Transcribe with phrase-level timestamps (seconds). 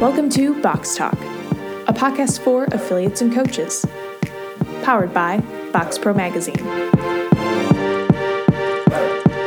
[0.00, 1.12] Welcome to Box Talk,
[1.86, 3.84] a podcast for affiliates and coaches,
[4.82, 5.40] powered by
[5.74, 6.64] Box Pro Magazine.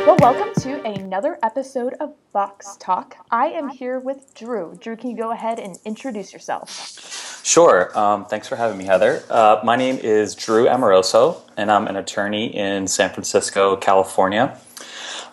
[0.06, 3.16] Well, welcome to another episode of Box Talk.
[3.32, 4.78] I am here with Drew.
[4.80, 7.40] Drew, can you go ahead and introduce yourself?
[7.44, 7.90] Sure.
[7.98, 9.24] Um, thanks for having me, Heather.
[9.28, 14.56] Uh, my name is Drew Amoroso, and I'm an attorney in San Francisco, California.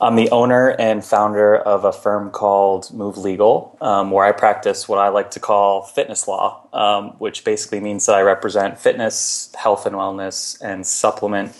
[0.01, 4.89] I'm the owner and founder of a firm called Move Legal, um, where I practice
[4.89, 9.51] what I like to call fitness law, um, which basically means that I represent fitness,
[9.55, 11.55] health and wellness, and supplement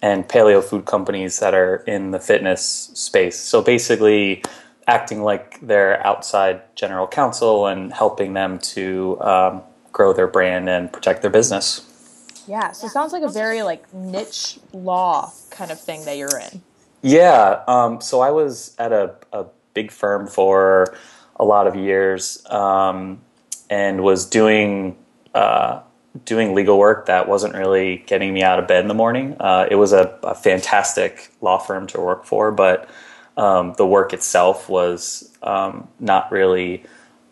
[0.00, 3.36] and paleo food companies that are in the fitness space.
[3.36, 4.44] So basically,
[4.86, 10.92] acting like their outside general counsel and helping them to um, grow their brand and
[10.92, 11.88] protect their business.
[12.46, 16.38] Yeah, so it sounds like a very like niche law kind of thing that you're
[16.38, 16.62] in.
[17.02, 17.62] Yeah.
[17.66, 20.94] Um, so I was at a, a, big firm for
[21.36, 23.22] a lot of years um,
[23.70, 24.98] and was doing
[25.34, 25.80] uh,
[26.26, 29.34] doing legal work that wasn't really getting me out of bed in the morning.
[29.40, 32.86] Uh, it was a, a, fantastic law firm to work for, but
[33.38, 36.84] um, the work itself was um, not really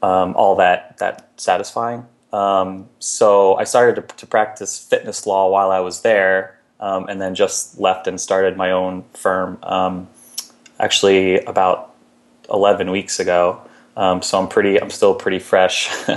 [0.02, 2.06] um, all that that satisfying.
[2.32, 7.20] Um, so I started to, to practice fitness law while I was there um, and
[7.20, 10.08] then just left and started my own firm um,
[10.80, 11.94] actually about
[12.50, 13.60] 11 weeks ago.
[13.96, 15.90] Um, so I'm pretty, I'm still pretty fresh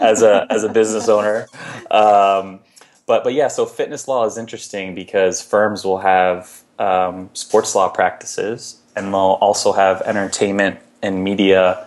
[0.00, 1.46] as a as a business owner.
[1.90, 2.60] Um,
[3.06, 7.88] but but yeah, so fitness law is interesting because firms will have um, sports law
[7.88, 11.86] practices, and they'll also have entertainment and media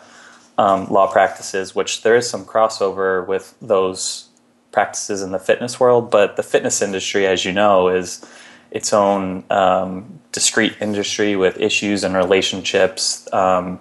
[0.57, 4.29] um, law practices, which there is some crossover with those
[4.73, 8.25] practices in the fitness world, but the fitness industry, as you know, is
[8.71, 13.79] its own um, discrete industry with issues and relationships um,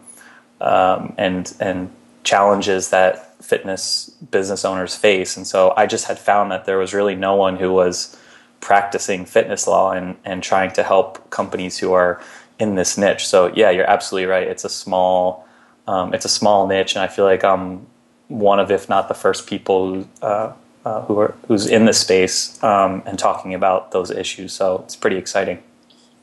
[0.60, 1.90] um, and and
[2.22, 5.36] challenges that fitness business owners face.
[5.36, 8.16] And so I just had found that there was really no one who was
[8.60, 12.22] practicing fitness law and, and trying to help companies who are
[12.60, 13.26] in this niche.
[13.26, 14.46] So yeah, you're absolutely right.
[14.46, 15.48] It's a small
[15.88, 17.86] um, it's a small niche, and I feel like I'm
[18.28, 20.52] one of, if not the first people uh,
[20.84, 24.52] uh, who are who's in the space um, and talking about those issues.
[24.52, 25.62] So it's pretty exciting.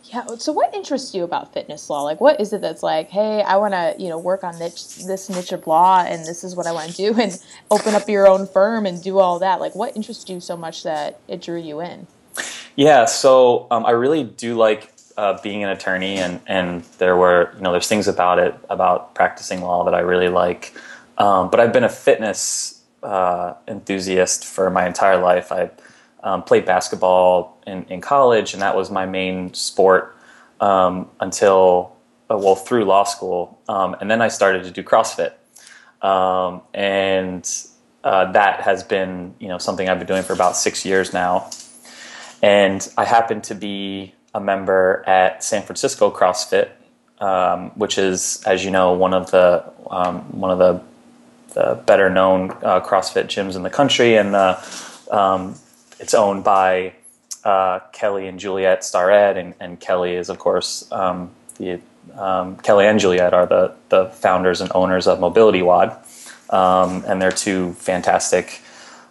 [0.03, 0.25] Yeah.
[0.37, 2.01] So what interests you about fitness law?
[2.01, 4.97] Like, what is it that's like, hey, I want to you know work on niche,
[5.05, 7.39] this niche of law, and this is what I want to do, and
[7.69, 9.59] open up your own firm and do all that.
[9.59, 12.07] Like, what interests you so much that it drew you in?
[12.75, 13.05] Yeah.
[13.05, 17.61] So um, I really do like uh, being an attorney, and and there were you
[17.61, 20.73] know there's things about it about practicing law that I really like.
[21.19, 25.51] Um, but I've been a fitness uh, enthusiast for my entire life.
[25.51, 25.71] I
[26.23, 30.17] um, played basketball in, in, college, and that was my main sport
[30.59, 31.95] um, until,
[32.29, 33.59] uh, well, through law school.
[33.67, 35.33] Um, and then I started to do CrossFit.
[36.01, 37.49] Um, and
[38.03, 41.49] uh, that has been, you know, something I've been doing for about six years now.
[42.41, 46.69] And I happen to be a member at San Francisco CrossFit,
[47.19, 50.81] um, which is, as you know, one of the um, one of the
[51.53, 54.61] the better known uh, CrossFit gyms in the country, and uh,
[55.11, 55.55] um,
[55.99, 56.93] it's owned by
[57.43, 61.79] uh, Kelly and Juliet Starrett, and, and, Kelly is of course um, the
[62.15, 65.97] um, Kelly and Juliet are the the founders and owners of Mobility WOD,
[66.49, 68.61] um, and they're two fantastic,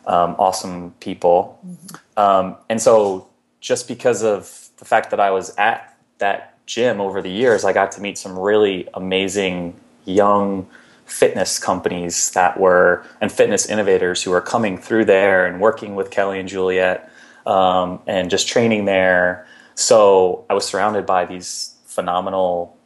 [0.06, 2.60] um, awesome people, mm-hmm.
[2.68, 3.28] and so
[3.60, 7.72] just because of the fact that I was at that gym over the years, I
[7.72, 10.68] got to meet some really amazing young
[11.08, 16.10] fitness companies that were and fitness innovators who were coming through there and working with
[16.10, 17.10] Kelly and Juliet
[17.46, 19.46] um, and just training there.
[19.74, 22.76] So I was surrounded by these phenomenal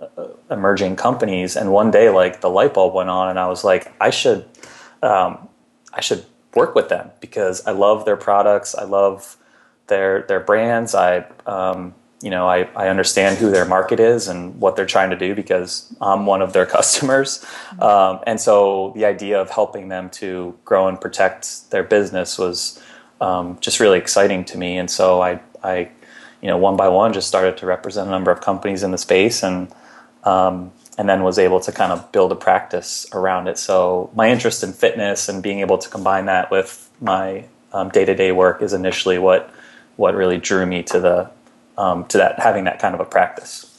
[0.00, 3.64] uh, emerging companies, and one day, like the light bulb went on, and I was
[3.64, 4.44] like, I should,
[5.02, 5.48] um,
[5.92, 9.36] I should work with them because I love their products, I love
[9.88, 10.94] their their brands.
[10.94, 15.10] I um, you know, I, I understand who their market is and what they're trying
[15.10, 17.44] to do because I'm one of their customers.
[17.80, 22.80] Um, and so the idea of helping them to grow and protect their business was
[23.20, 24.78] um, just really exciting to me.
[24.78, 25.90] And so I, I,
[26.40, 28.98] you know, one by one just started to represent a number of companies in the
[28.98, 29.72] space and,
[30.22, 33.58] um, and then was able to kind of build a practice around it.
[33.58, 37.46] So my interest in fitness and being able to combine that with my
[37.92, 39.52] day to day work is initially what,
[39.96, 41.30] what really drew me to the
[41.78, 43.72] um, to that having that kind of a practice.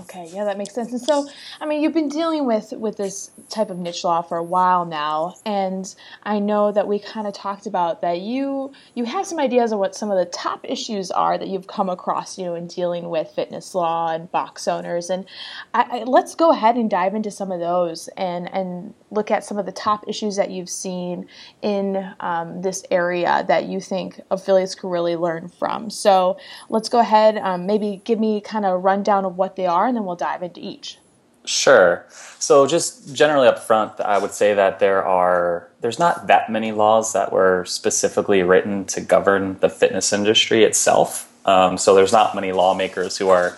[0.00, 0.90] Okay, yeah, that makes sense.
[0.90, 1.28] And so,
[1.60, 4.84] I mean, you've been dealing with with this type of niche law for a while
[4.84, 5.94] now, and
[6.24, 9.78] I know that we kind of talked about that you you have some ideas of
[9.78, 13.08] what some of the top issues are that you've come across, you know, in dealing
[13.08, 15.10] with fitness law and box owners.
[15.10, 15.26] And
[15.72, 19.44] I, I, let's go ahead and dive into some of those and and look at
[19.44, 21.26] some of the top issues that you've seen
[21.62, 25.90] in um, this area that you think affiliates could really learn from.
[25.90, 26.38] So
[26.68, 29.86] let's go ahead, um, maybe give me kind of a rundown of what they are,
[29.86, 30.98] and then we'll dive into each.
[31.44, 32.04] Sure.
[32.38, 36.72] So just generally up front, I would say that there are there's not that many
[36.72, 41.32] laws that were specifically written to govern the fitness industry itself.
[41.46, 43.56] Um, so there's not many lawmakers who are,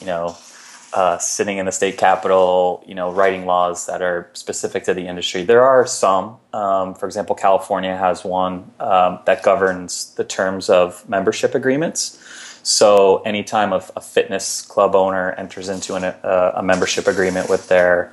[0.00, 0.36] you know,
[0.92, 5.06] uh, sitting in the state capitol, you know, writing laws that are specific to the
[5.06, 5.42] industry.
[5.42, 6.38] There are some.
[6.52, 12.18] Um, for example, California has one um, that governs the terms of membership agreements.
[12.62, 17.68] So anytime a, a fitness club owner enters into an, uh, a membership agreement with
[17.68, 18.12] their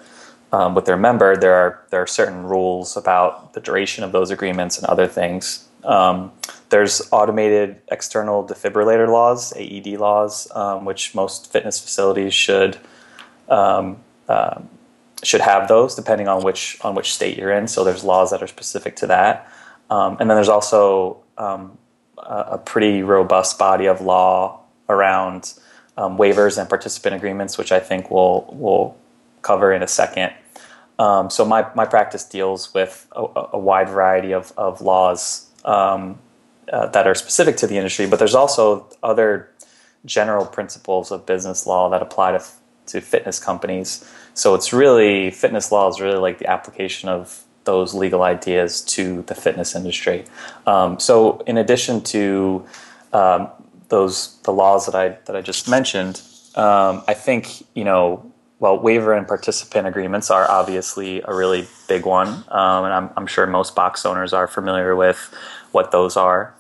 [0.52, 4.30] um, with their member, there are there are certain rules about the duration of those
[4.30, 5.68] agreements and other things.
[5.84, 6.32] Um,
[6.70, 12.78] there's automated external defibrillator laws, AED laws, um, which most fitness facilities should
[13.50, 13.98] um,
[14.28, 14.62] uh,
[15.24, 17.68] should have those, depending on which on which state you're in.
[17.68, 19.52] So there's laws that are specific to that,
[19.90, 21.78] um, and then there's also um,
[22.18, 25.54] a pretty robust body of law around
[25.98, 28.96] waivers and participant agreements, which I think we'll we'll
[29.42, 30.34] cover in a second.
[30.98, 36.20] So my, my practice deals with a, a wide variety of, of laws um,
[36.72, 39.50] uh, that are specific to the industry, but there's also other
[40.06, 42.44] general principles of business law that apply to,
[42.88, 44.10] to fitness companies.
[44.34, 49.22] So it's really fitness law is really like the application of those legal ideas to
[49.24, 50.26] the fitness industry.
[50.68, 52.66] Um, so, in addition to
[53.14, 53.50] um,
[53.90, 56.22] those the laws that I that I just mentioned,
[56.56, 58.30] um, I think you know.
[58.64, 63.28] Well, waiver and participant agreements are obviously a really big one, um, and I'm, I'm
[63.28, 65.20] sure most box owners are familiar with
[65.74, 66.56] what those are.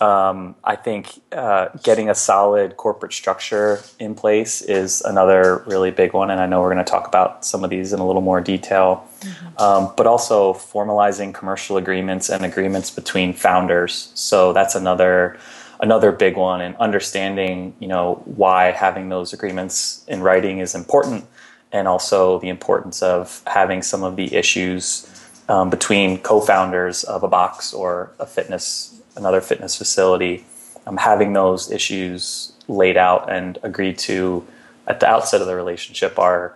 [0.00, 6.12] Um, I think uh, getting a solid corporate structure in place is another really big
[6.12, 8.22] one, and I know we're going to talk about some of these in a little
[8.22, 9.04] more detail.
[9.22, 9.60] Mm-hmm.
[9.60, 14.12] Um, but also formalizing commercial agreements and agreements between founders.
[14.14, 15.40] So that's another
[15.80, 21.24] another big one, and understanding you know why having those agreements in writing is important,
[21.72, 25.06] and also the importance of having some of the issues
[25.48, 30.44] um, between co-founders of a box or a fitness another fitness facility,
[30.86, 34.46] um, having those issues laid out and agreed to
[34.86, 36.54] at the outset of the relationship are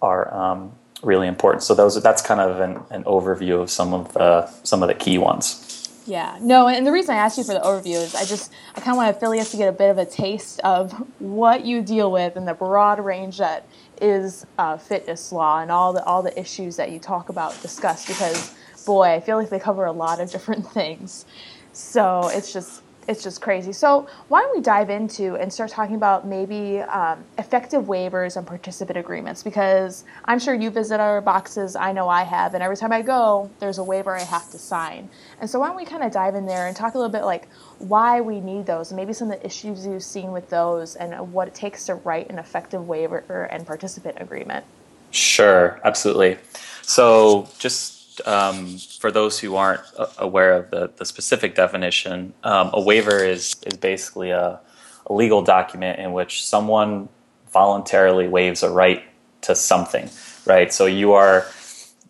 [0.00, 0.72] are um,
[1.02, 1.62] really important.
[1.62, 4.94] So those that's kind of an, an overview of some of the some of the
[4.94, 5.61] key ones.
[6.04, 8.80] Yeah, no, and the reason I asked you for the overview is I just I
[8.80, 12.10] kind of want affiliates to get a bit of a taste of what you deal
[12.10, 13.66] with and the broad range that
[14.00, 18.04] is uh, fitness law and all the all the issues that you talk about discuss
[18.06, 18.52] because
[18.84, 21.24] boy I feel like they cover a lot of different things.
[21.72, 23.72] So it's just it's just crazy.
[23.72, 28.46] So why don't we dive into and start talking about maybe um, effective waivers and
[28.46, 29.42] participant agreements?
[29.42, 31.74] Because I'm sure you visit our boxes.
[31.74, 34.58] I know I have, and every time I go, there's a waiver I have to
[34.58, 35.08] sign.
[35.40, 37.24] And so why don't we kind of dive in there and talk a little bit
[37.24, 40.94] like why we need those, and maybe some of the issues you've seen with those,
[40.94, 44.64] and what it takes to write an effective waiver and participant agreement.
[45.10, 46.38] Sure, absolutely.
[46.82, 49.80] So just um, for those who aren't
[50.18, 54.60] aware of the, the specific definition, um, a waiver is, is basically a,
[55.06, 57.08] a, legal document in which someone
[57.52, 59.04] voluntarily waives a right
[59.42, 60.08] to something,
[60.46, 60.72] right?
[60.72, 61.46] So you are,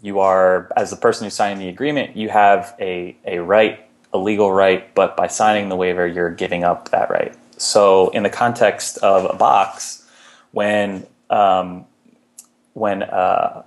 [0.02, 4.18] you are as the person who's signing the agreement, you have a, a right, a
[4.18, 7.34] legal right, but by signing the waiver, you're giving up that right.
[7.56, 10.06] So in the context of a box,
[10.50, 11.86] when um,
[12.74, 13.62] when uh,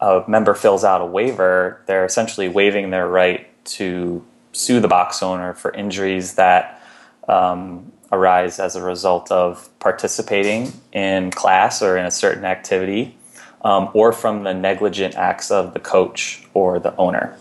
[0.00, 5.22] a member fills out a waiver, they're essentially waiving their right to sue the box
[5.22, 6.82] owner for injuries that
[7.28, 13.16] um, arise as a result of participating in class or in a certain activity,
[13.62, 17.36] um, or from the negligent acts of the coach or the owner.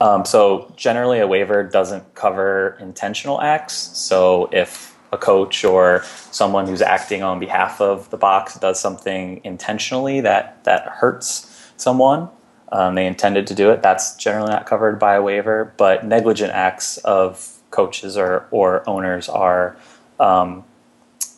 [0.00, 3.74] Um, so, generally, a waiver doesn't cover intentional acts.
[3.74, 9.40] So, if a coach or someone who's acting on behalf of the box does something
[9.44, 12.28] intentionally that that hurts someone,
[12.72, 13.82] um, they intended to do it.
[13.82, 15.72] That's generally not covered by a waiver.
[15.76, 19.76] But negligent acts of coaches or or owners are
[20.18, 20.64] um,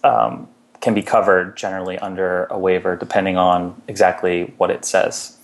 [0.04, 0.48] um,
[0.80, 5.36] can be covered generally under a waiver, depending on exactly what it says.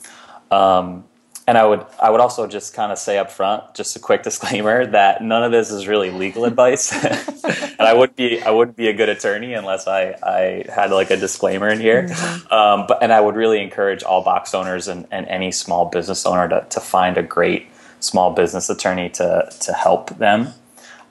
[0.50, 1.04] Um,
[1.46, 4.22] and I would I would also just kind of say up front, just a quick
[4.28, 6.92] disclaimer that none of this is really legal advice,
[7.44, 11.10] and I would be I wouldn't be a good attorney unless I, I had like
[11.10, 12.04] a disclaimer in here.
[12.04, 12.52] Mm-hmm.
[12.52, 16.24] Um, but and I would really encourage all box owners and, and any small business
[16.26, 17.68] owner to, to find a great
[18.00, 20.48] small business attorney to to help them.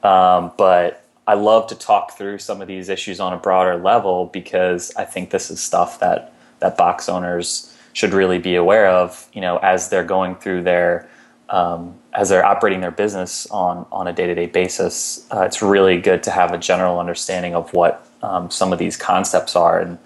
[0.03, 4.25] Um, but I love to talk through some of these issues on a broader level
[4.25, 9.27] because I think this is stuff that that box owners should really be aware of,
[9.33, 11.07] you know, as they're going through their
[11.49, 15.25] um, as they're operating their business on on a day to day basis.
[15.31, 18.97] Uh, it's really good to have a general understanding of what um, some of these
[18.97, 19.79] concepts are.
[19.79, 19.97] And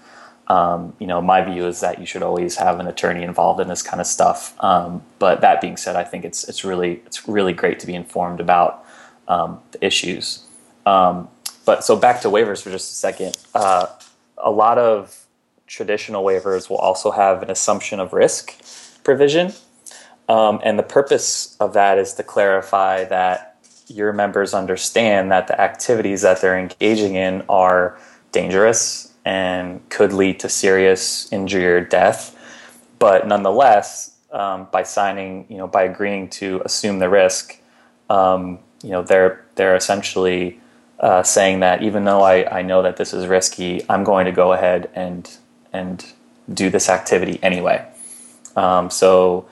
[0.48, 3.68] um, you know, my view is that you should always have an attorney involved in
[3.68, 4.54] this kind of stuff.
[4.62, 7.94] Um, but that being said, I think it's it's really it's really great to be
[7.94, 8.84] informed about
[9.26, 10.44] um, the issues.
[10.84, 11.28] Um,
[11.64, 13.36] but so back to waivers for just a second.
[13.54, 13.86] Uh,
[14.38, 15.26] a lot of
[15.68, 18.54] traditional waivers will also have an assumption of risk
[19.04, 19.52] provision.
[20.28, 23.56] Um, and the purpose of that is to clarify that
[23.86, 27.98] your members understand that the activities that they're engaging in are
[28.32, 32.34] dangerous and could lead to serious injury or death.
[32.98, 37.58] But nonetheless, um, by signing, you know, by agreeing to assume the risk,
[38.10, 40.60] um, you know, they're they're essentially
[41.00, 44.32] uh, saying that even though I, I know that this is risky, I'm going to
[44.32, 45.30] go ahead and
[45.72, 46.04] and
[46.52, 47.86] do this activity anyway.
[48.56, 49.46] Um, so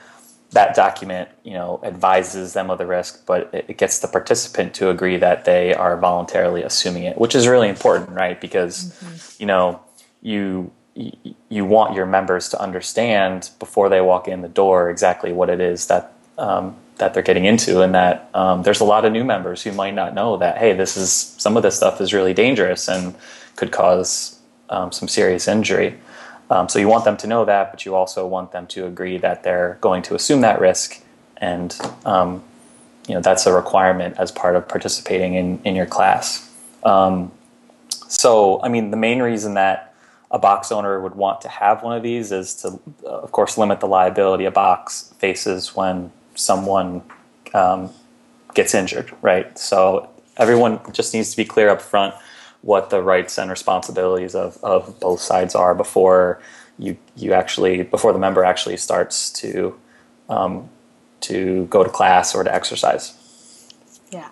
[0.50, 4.90] that document, you know, advises them of the risk, but it, gets the participant to
[4.90, 8.40] agree that they are voluntarily assuming it, which is really important, right?
[8.40, 9.42] Because mm-hmm.
[9.42, 9.80] you know
[10.22, 10.70] you
[11.50, 15.60] you want your members to understand before they walk in the door exactly what it
[15.60, 19.24] is that um, that they're getting into, and that um, there's a lot of new
[19.24, 22.32] members who might not know that hey, this is some of this stuff is really
[22.32, 23.14] dangerous and
[23.56, 24.38] could cause
[24.70, 25.98] um, some serious injury.
[26.50, 29.18] Um, so you want them to know that, but you also want them to agree
[29.18, 31.02] that they're going to assume that risk,
[31.38, 32.42] and um,
[33.08, 36.48] you know that's a requirement as part of participating in in your class.
[36.84, 37.32] Um,
[38.08, 39.94] so, I mean, the main reason that
[40.30, 43.58] a box owner would want to have one of these is to, uh, of course,
[43.58, 47.02] limit the liability a box faces when someone
[47.54, 47.90] um,
[48.54, 49.56] gets injured, right?
[49.58, 52.14] So everyone just needs to be clear up front
[52.66, 56.42] what the rights and responsibilities of, of both sides are before
[56.78, 59.78] you you actually before the member actually starts to
[60.28, 60.68] um,
[61.20, 63.14] to go to class or to exercise.
[64.10, 64.28] Yeah.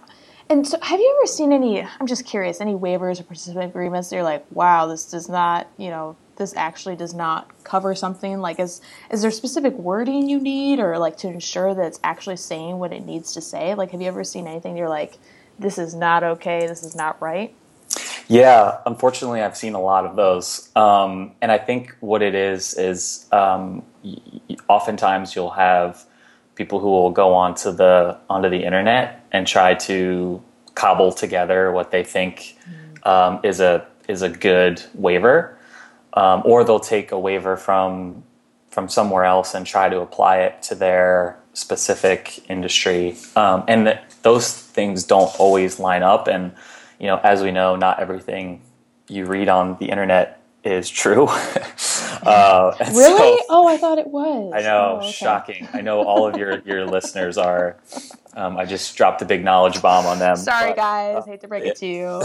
[0.50, 4.11] And so have you ever seen any I'm just curious, any waivers or participant agreements
[4.11, 8.41] that you're like, wow, this does not, you know, this actually does not cover something?
[8.41, 12.37] Like is is there specific wording you need or like to ensure that it's actually
[12.37, 13.76] saying what it needs to say?
[13.76, 15.19] Like have you ever seen anything you're like,
[15.57, 17.55] this is not okay, this is not right?
[18.28, 22.75] Yeah, unfortunately, I've seen a lot of those, um, and I think what it is
[22.78, 24.16] is um, y-
[24.69, 26.04] oftentimes you'll have
[26.54, 30.43] people who will go onto the onto the internet and try to
[30.75, 33.07] cobble together what they think mm.
[33.07, 35.59] um, is a is a good waiver,
[36.14, 38.23] um, or they'll take a waiver from
[38.71, 43.99] from somewhere else and try to apply it to their specific industry, um, and th-
[44.23, 46.26] those things don't always line up.
[46.26, 46.52] And
[46.99, 48.63] you know, as we know, not everything
[49.09, 51.27] you read on the internet is true.
[52.23, 53.39] uh, really?
[53.39, 54.53] So, oh, I thought it was.
[54.55, 55.13] I know, oh, okay.
[55.13, 55.69] shocking.
[55.73, 57.77] I know all of your your listeners are.
[58.37, 60.37] Um, I just dropped a big knowledge bomb on them.
[60.37, 61.17] Sorry, but, guys.
[61.19, 62.23] Uh, Hate to break it to you.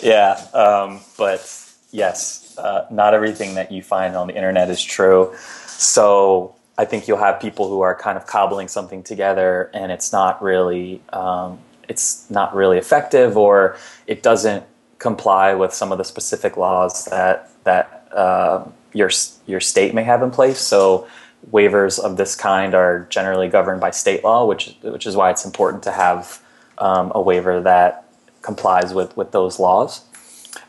[0.00, 5.32] yeah, um, but yes, uh, not everything that you find on the internet is true.
[5.66, 10.12] So I think you'll have people who are kind of cobbling something together, and it's
[10.12, 13.76] not really um, it's not really effective or
[14.06, 14.64] it doesn't
[14.98, 19.10] comply with some of the specific laws that that uh, your
[19.46, 20.58] your state may have in place.
[20.58, 21.06] So
[21.50, 25.44] waivers of this kind are generally governed by state law, which which is why it's
[25.44, 26.40] important to have
[26.78, 28.06] um, a waiver that
[28.42, 30.04] complies with with those laws.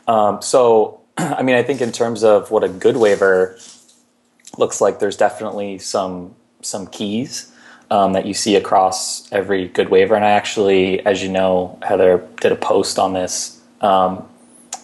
[0.06, 3.58] Um, so, I mean, I think in terms of what a good waiver
[4.58, 7.52] looks like, there's definitely some some keys
[7.90, 10.14] um, that you see across every good waiver.
[10.14, 14.28] And I actually, as you know, Heather did a post on this um,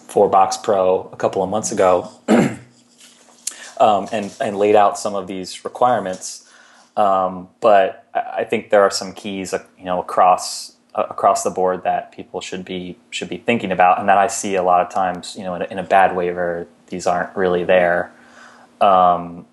[0.07, 2.09] for Box Pro a couple of months ago,
[3.79, 6.49] um, and and laid out some of these requirements.
[6.95, 11.49] Um, but I think there are some keys, uh, you know, across uh, across the
[11.49, 14.81] board that people should be should be thinking about, and that I see a lot
[14.81, 18.11] of times, you know, in a, in a bad waiver, these aren't really there.
[18.79, 19.47] Um,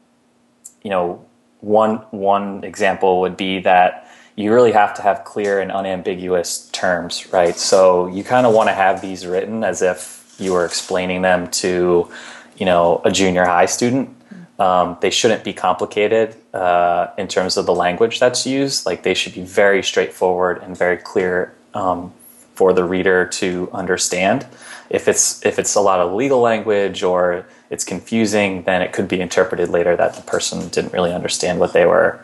[0.83, 1.25] you know,
[1.61, 7.31] one one example would be that you really have to have clear and unambiguous terms,
[7.33, 7.57] right?
[7.57, 11.49] So you kind of want to have these written as if you were explaining them
[11.51, 12.11] to,
[12.57, 14.17] you know, a junior high student.
[14.59, 18.87] Um, they shouldn't be complicated uh, in terms of the language that's used.
[18.87, 22.13] Like they should be very straightforward and very clear um,
[22.55, 24.47] for the reader to understand.
[24.91, 29.09] If it's if it's a lot of legal language or it's confusing, then it could
[29.09, 32.21] be interpreted later that the person didn't really understand what they were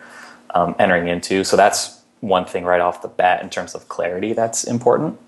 [0.50, 1.44] um, entering into.
[1.44, 5.18] So that's one thing right off the bat in terms of clarity that's important.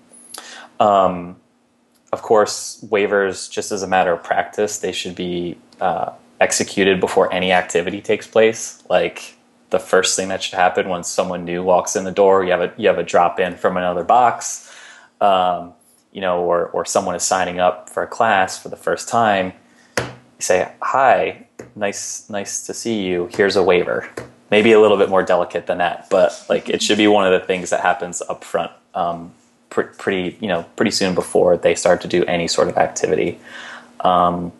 [0.79, 1.37] Um,
[2.11, 7.31] of course, waivers, just as a matter of practice, they should be uh, executed before
[7.31, 8.83] any activity takes place.
[8.89, 9.35] Like
[9.69, 12.61] the first thing that should happen when someone new walks in the door, you have
[12.61, 14.71] a you have a drop in from another box,
[15.21, 15.73] um,
[16.11, 19.53] you know, or or someone is signing up for a class for the first time.
[20.39, 23.29] Say, "Hi, nice nice to see you.
[23.31, 24.09] Here's a waiver."
[24.51, 27.39] Maybe a little bit more delicate than that, but like it should be one of
[27.39, 28.71] the things that happens up front.
[28.95, 29.33] Um,
[29.69, 33.39] pretty you know pretty soon before they start to do any sort of activity.
[33.99, 34.51] Um,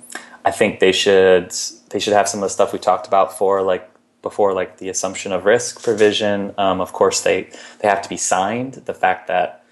[0.46, 1.52] I think they should
[1.90, 3.90] they should have some of the stuff we talked about for like
[4.22, 6.54] before, like the assumption of risk provision.
[6.58, 8.74] Um, of course, they they have to be signed.
[8.86, 9.64] The fact that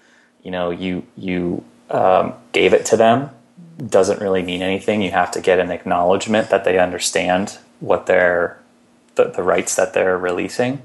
[0.42, 3.30] you know you you um, gave it to them
[3.86, 5.02] doesn't really mean anything.
[5.02, 8.58] You have to get an acknowledgement that they understand what they're
[9.14, 10.82] the, the rights that they're releasing.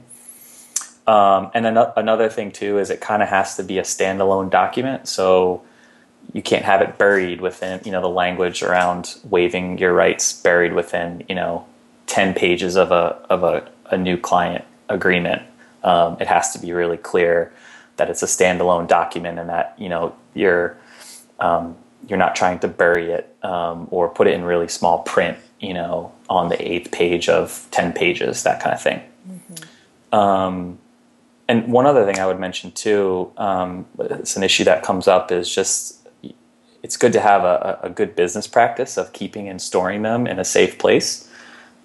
[1.06, 4.50] Um, and then another thing too is it kind of has to be a standalone
[4.50, 5.08] document.
[5.08, 5.64] So
[6.32, 10.74] you can't have it buried within, you know, the language around waiving your rights buried
[10.74, 11.66] within, you know,
[12.08, 15.42] 10 pages of a, of a, a new client agreement.
[15.84, 17.52] Um, it has to be really clear
[17.98, 20.78] that it's a standalone document and that, you know, you're,
[21.40, 21.76] um,
[22.08, 25.74] you're not trying to bury it um, or put it in really small print, you
[25.74, 29.02] know, on the eighth page of 10 pages, that kind of thing.
[29.30, 30.16] Mm-hmm.
[30.16, 30.78] Um,
[31.48, 35.32] and one other thing I would mention too, um, it's an issue that comes up
[35.32, 36.00] is just
[36.82, 40.38] it's good to have a, a, good business practice of keeping and storing them in
[40.38, 41.30] a safe place.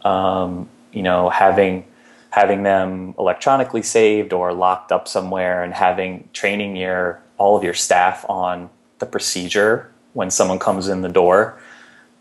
[0.05, 1.85] Um, you know, having
[2.31, 7.75] having them electronically saved or locked up somewhere, and having training your all of your
[7.75, 11.59] staff on the procedure when someone comes in the door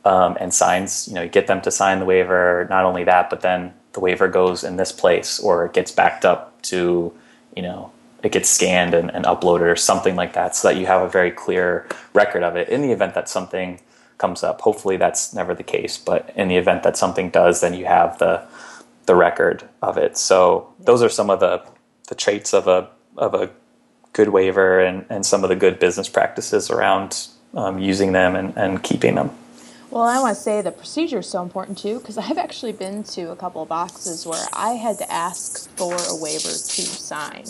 [0.05, 1.07] um, and signs.
[1.07, 2.67] You know, you get them to sign the waiver.
[2.69, 6.25] Not only that, but then the waiver goes in this place, or it gets backed
[6.25, 7.13] up to
[7.55, 7.91] you know
[8.23, 11.09] it gets scanned and, and, uploaded or something like that so that you have a
[11.09, 13.79] very clear record of it in the event that something
[14.17, 17.73] comes up hopefully that's never the case but in the event that something does then
[17.73, 18.43] you have the
[19.05, 21.63] the record of it so those are some of the
[22.09, 23.49] the traits of a of a
[24.13, 28.55] good waiver and, and some of the good business practices around um, using them and,
[28.55, 29.29] and keeping them
[29.89, 33.03] well, I want to say the procedure is so important too because I've actually been
[33.03, 37.45] to a couple of boxes where I had to ask for a waiver to sign.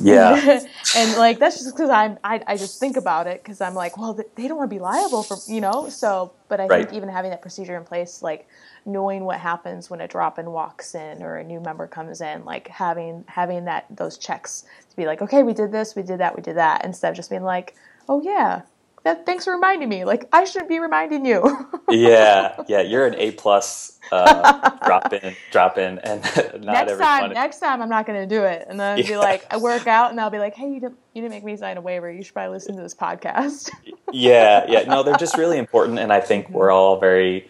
[0.00, 0.62] Yeah,
[0.96, 3.98] and like that's just because I'm I, I just think about it because I'm like,
[3.98, 5.88] well, they don't want to be liable for you know.
[5.88, 6.86] So, but I right.
[6.86, 8.48] think even having that procedure in place, like
[8.86, 12.44] knowing what happens when a drop in walks in or a new member comes in,
[12.44, 16.20] like having having that those checks to be like, okay, we did this, we did
[16.20, 17.74] that, we did that, instead of just being like,
[18.08, 18.62] oh yeah,
[19.04, 20.04] that, thanks for reminding me.
[20.04, 21.68] Like I shouldn't be reminding you.
[21.90, 26.22] yeah, yeah, you're an A plus uh, drop in, drop in, and
[26.64, 27.32] not next time.
[27.32, 29.06] Next time, I'm not going to do it, and then yeah.
[29.06, 31.44] be like, I work out, and I'll be like, Hey, you didn't, you didn't make
[31.44, 32.10] me sign a waiver.
[32.10, 33.70] You should probably listen to this podcast.
[34.12, 37.48] yeah, yeah, no, they're just really important, and I think we're all very,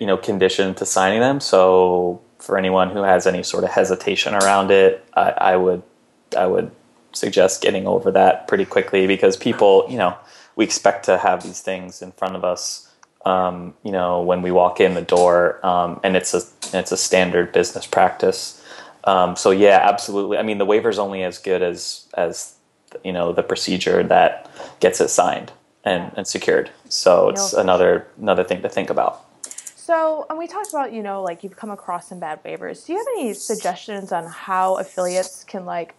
[0.00, 1.40] you know, conditioned to signing them.
[1.40, 5.82] So for anyone who has any sort of hesitation around it, I, I would,
[6.36, 6.70] I would
[7.12, 10.16] suggest getting over that pretty quickly because people, you know
[10.56, 12.90] we expect to have these things in front of us,
[13.24, 16.42] um, you know, when we walk in the door, um, and it's a
[16.72, 18.62] it's a standard business practice.
[19.04, 20.38] Um, so yeah, absolutely.
[20.38, 22.54] I mean, the waiver is only as good as as
[23.04, 25.52] you know the procedure that gets it signed
[25.84, 26.70] and, and secured.
[26.88, 27.60] So it's no.
[27.60, 29.22] another another thing to think about.
[29.76, 32.84] So, and we talked about, you know, like you've come across some bad waivers.
[32.84, 35.94] Do you have any suggestions on how affiliates can like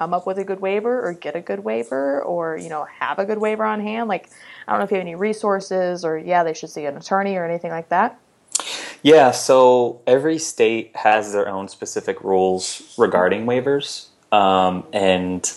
[0.00, 3.18] come up with a good waiver or get a good waiver or you know have
[3.18, 4.08] a good waiver on hand.
[4.08, 4.30] Like
[4.66, 7.36] i don't know if you have any resources or yeah they should see an attorney
[7.36, 8.18] or anything like that.
[9.02, 14.06] Yeah so every state has their own specific rules regarding waivers.
[14.32, 15.52] Um, and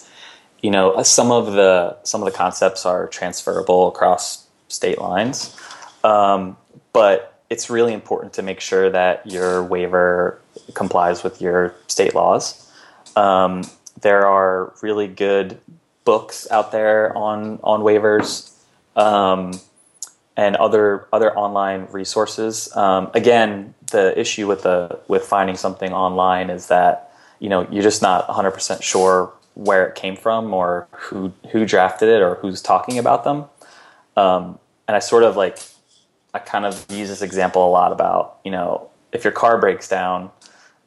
[0.61, 5.57] you know some of the some of the concepts are transferable across state lines.
[6.03, 6.57] Um,
[6.91, 10.41] but it's really important to make sure that your waiver
[10.73, 12.59] complies with your state laws.
[13.15, 13.63] Um,
[14.01, 15.59] there are really good
[16.05, 18.51] books out there on on waivers
[18.95, 19.59] um,
[20.35, 22.75] and other other online resources.
[22.75, 27.83] Um, again, the issue with the with finding something online is that you know you're
[27.83, 32.35] just not 100 percent sure where it came from or who who drafted it or
[32.35, 33.45] who's talking about them.
[34.17, 35.59] Um, and I sort of like
[36.33, 39.87] I kind of use this example a lot about you know if your car breaks
[39.87, 40.31] down,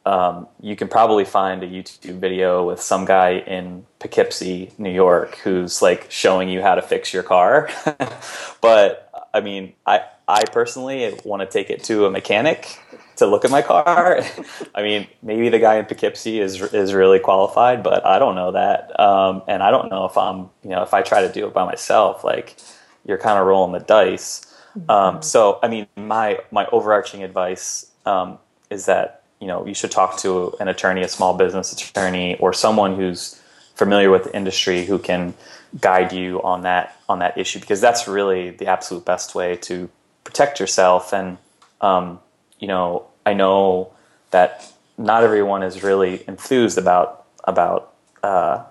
[0.07, 5.35] um, you can probably find a YouTube video with some guy in Poughkeepsie, New York,
[5.39, 7.69] who's like showing you how to fix your car.
[8.61, 12.79] but I mean, I I personally want to take it to a mechanic
[13.17, 14.21] to look at my car.
[14.77, 18.53] I mean, maybe the guy in Poughkeepsie is is really qualified, but I don't know
[18.53, 21.49] that, um, and I don't know if I'm you know if I try to do
[21.49, 22.57] it by myself, like
[23.05, 24.55] you're kind of rolling the dice.
[24.79, 24.89] Mm-hmm.
[24.89, 28.39] Um, so I mean, my my overarching advice um,
[28.71, 32.53] is that you know you should talk to an attorney, a small business attorney, or
[32.53, 33.41] someone who's
[33.75, 35.35] familiar with the industry who can
[35.81, 39.89] guide you on that on that issue because that's really the absolute best way to
[40.25, 41.13] protect yourself.
[41.13, 41.39] And
[41.81, 42.21] um,
[42.59, 43.93] you know I know
[44.31, 48.65] that not everyone is really enthused about about uh,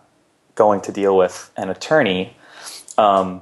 [0.55, 2.35] going to deal with an attorney.
[2.97, 3.41] Um,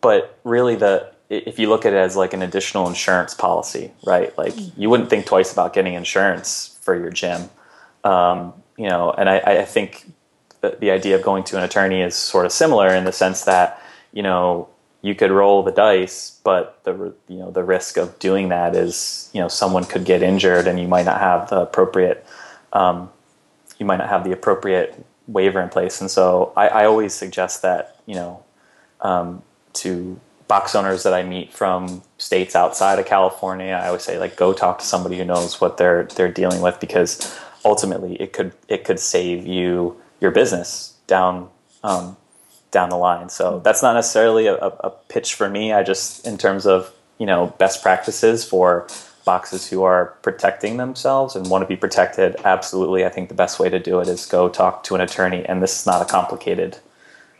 [0.00, 4.36] but really the if you look at it as like an additional insurance policy, right?
[4.36, 4.72] Like mm.
[4.76, 7.48] you wouldn't think twice about getting insurance for your gym,
[8.04, 9.10] um, you know.
[9.10, 10.12] And I, I think
[10.60, 13.44] the, the idea of going to an attorney is sort of similar in the sense
[13.44, 13.80] that
[14.12, 14.68] you know
[15.02, 19.30] you could roll the dice, but the you know the risk of doing that is
[19.32, 22.26] you know someone could get injured and you might not have the appropriate
[22.72, 23.10] um,
[23.78, 26.00] you might not have the appropriate waiver in place.
[26.00, 28.42] And so I, I always suggest that you know
[29.00, 29.42] um,
[29.74, 30.20] to
[30.54, 34.52] box owners that I meet from states outside of California, I always say like go
[34.52, 38.84] talk to somebody who knows what they're they're dealing with because ultimately it could it
[38.84, 41.50] could save you your business down
[41.82, 42.16] um,
[42.70, 43.30] down the line.
[43.30, 45.72] So that's not necessarily a, a, pitch for me.
[45.72, 48.86] I just in terms of you know best practices for
[49.24, 52.36] boxes who are protecting themselves and want to be protected.
[52.44, 55.44] Absolutely, I think the best way to do it is go talk to an attorney,
[55.44, 56.78] and this is not a complicated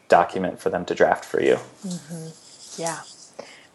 [0.09, 1.59] document for them to draft for you.
[1.87, 2.44] Mm-hmm.
[2.79, 3.01] Yeah.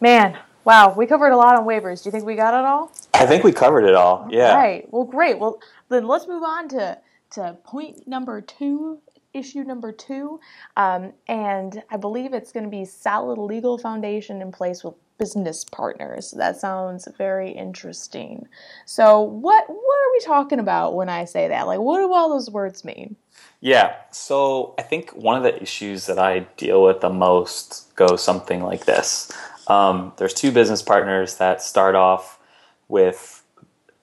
[0.00, 2.02] Man, wow, we covered a lot on waivers.
[2.02, 2.92] Do you think we got it all?
[3.14, 4.26] I think we covered it all.
[4.30, 4.54] Yeah.
[4.54, 4.86] Right.
[4.92, 5.38] Well, great.
[5.38, 6.98] Well, then let's move on to
[7.32, 8.98] to point number two,
[9.32, 10.40] issue number two,
[10.76, 15.64] um, and I believe it's going to be solid legal foundation in place with business
[15.64, 16.32] partners.
[16.32, 18.48] That sounds very interesting.
[18.86, 21.66] So, what what are we talking about when I say that?
[21.66, 23.16] Like, what do all those words mean?
[23.60, 23.94] Yeah.
[24.10, 28.62] So I think one of the issues that I deal with the most goes something
[28.62, 29.30] like this.
[29.66, 32.38] Um, there's two business partners that start off
[32.88, 33.42] with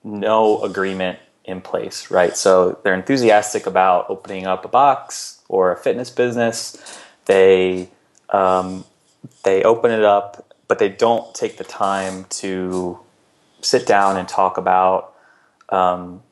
[0.04, 2.36] no agreement in place, right?
[2.36, 7.00] So they're enthusiastic about opening up a box or a fitness business.
[7.26, 7.88] They
[8.30, 8.84] um,
[9.44, 13.00] they open it up, but they don't take the time to
[13.60, 15.14] sit down and talk about
[15.70, 16.22] um,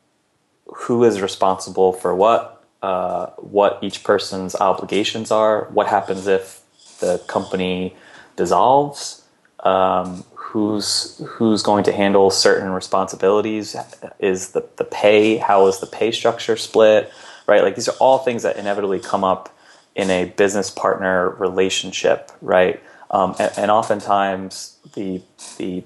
[0.66, 2.55] who is responsible for what,
[2.86, 6.62] uh, what each person's obligations are, what happens if
[7.00, 7.96] the company
[8.36, 9.24] dissolves,
[9.64, 13.74] um, who's who's going to handle certain responsibilities,
[14.20, 17.10] is the, the pay, how is the pay structure split,
[17.48, 17.64] right?
[17.64, 19.52] Like these are all things that inevitably come up
[19.96, 22.80] in a business partner relationship, right?
[23.10, 25.22] Um, and, and oftentimes the
[25.58, 25.82] the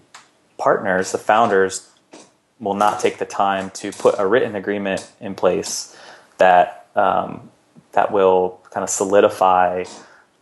[0.58, 1.88] partners, the founders,
[2.58, 5.96] will not take the time to put a written agreement in place
[6.36, 7.50] that um,
[7.92, 9.84] that will kind of solidify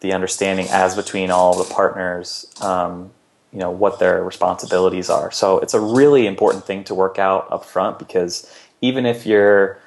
[0.00, 3.10] the understanding as between all the partners, um,
[3.52, 5.30] you know, what their responsibilities are.
[5.30, 9.78] So it's a really important thing to work out up front because even if you're,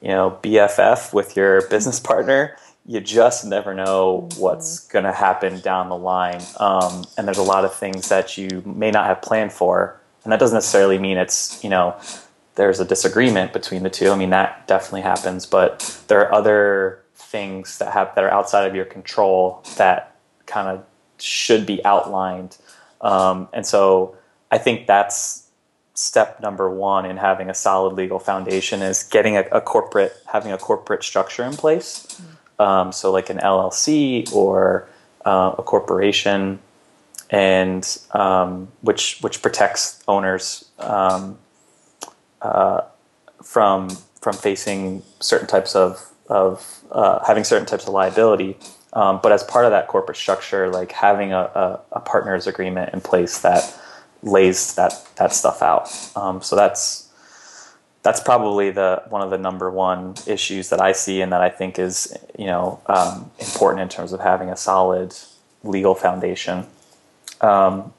[0.00, 5.60] you know, BFF with your business partner, you just never know what's going to happen
[5.60, 6.40] down the line.
[6.58, 10.00] Um, and there's a lot of things that you may not have planned for.
[10.24, 11.94] And that doesn't necessarily mean it's, you know,
[12.58, 14.10] there's a disagreement between the two.
[14.10, 18.66] I mean, that definitely happens, but there are other things that have that are outside
[18.66, 20.16] of your control that
[20.46, 20.84] kind of
[21.20, 22.56] should be outlined.
[23.00, 24.16] Um, and so
[24.50, 25.46] I think that's
[25.94, 30.50] step number one in having a solid legal foundation is getting a, a corporate having
[30.50, 32.20] a corporate structure in place.
[32.58, 34.88] Um, so like an LLC or
[35.24, 36.58] uh, a corporation,
[37.30, 41.38] and um, which which protects owners um,
[42.42, 42.82] uh,
[43.42, 48.56] from from facing certain types of of uh, having certain types of liability.
[48.92, 52.92] Um, but as part of that corporate structure, like having a, a, a, partners agreement
[52.94, 53.78] in place that
[54.22, 55.88] lays that that stuff out.
[56.16, 57.08] Um, so that's
[58.02, 61.50] that's probably the one of the number one issues that I see and that I
[61.50, 65.14] think is you know um, important in terms of having a solid
[65.62, 66.66] legal foundation.
[67.40, 67.92] Um,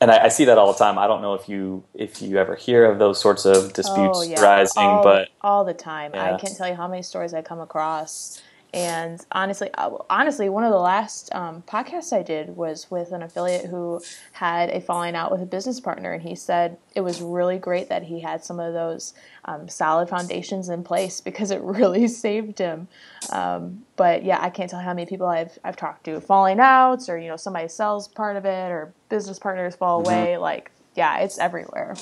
[0.00, 0.98] and I, I, see that all the time.
[0.98, 4.22] I don't know if you if you ever hear of those sorts of disputes oh,
[4.22, 4.40] yeah.
[4.40, 6.12] rising, all, but all the time.
[6.14, 6.34] Yeah.
[6.34, 8.42] I can't tell you how many stories I come across
[8.76, 13.22] And honestly, uh, honestly, one of the last um, podcasts I did was with an
[13.22, 17.22] affiliate who had a falling out with a business partner, and he said it was
[17.22, 19.14] really great that he had some of those
[19.46, 22.88] um, solid foundations in place because it really saved him.
[23.30, 27.08] Um, but yeah, I can't tell how many people I've I've talked to falling outs,
[27.08, 30.12] or you know, somebody sells part of it, or business partners fall mm-hmm.
[30.12, 30.36] away.
[30.36, 31.96] Like, yeah, it's everywhere.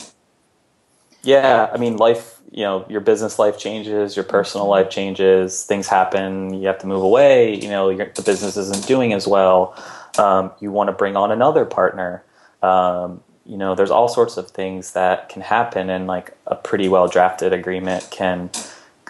[1.25, 5.89] Yeah, I mean, life, you know, your business life changes, your personal life changes, things
[5.89, 9.77] happen, you have to move away, you know, the business isn't doing as well.
[10.19, 12.25] Um, you want to bring on another partner.
[12.63, 16.89] Um, you know, there's all sorts of things that can happen, and like a pretty
[16.89, 18.51] well drafted agreement can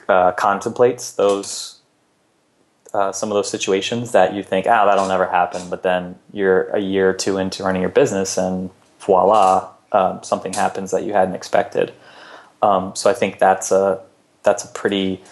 [0.08, 1.80] uh, contemplates those
[2.94, 6.64] uh, some of those situations that you think, ah, that'll never happen, but then you're
[6.70, 11.12] a year or two into running your business, and voila, um, something happens that you
[11.12, 11.92] hadn't expected.
[12.60, 14.02] Um, so I think that's a
[14.42, 15.22] that's a pretty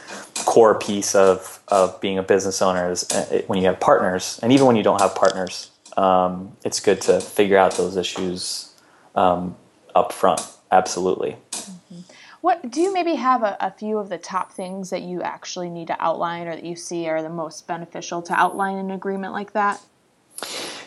[0.45, 4.53] core piece of of being a business owner is uh, when you have partners, and
[4.53, 8.73] even when you don't have partners, um, it's good to figure out those issues
[9.15, 9.57] um,
[9.95, 10.41] up front.
[10.71, 11.37] Absolutely.
[11.51, 12.01] Mm-hmm.
[12.41, 15.71] What do you maybe have a, a, few of the top things that you actually
[15.71, 19.33] need to outline, or that you see are the most beneficial to outline an agreement
[19.33, 19.81] like that?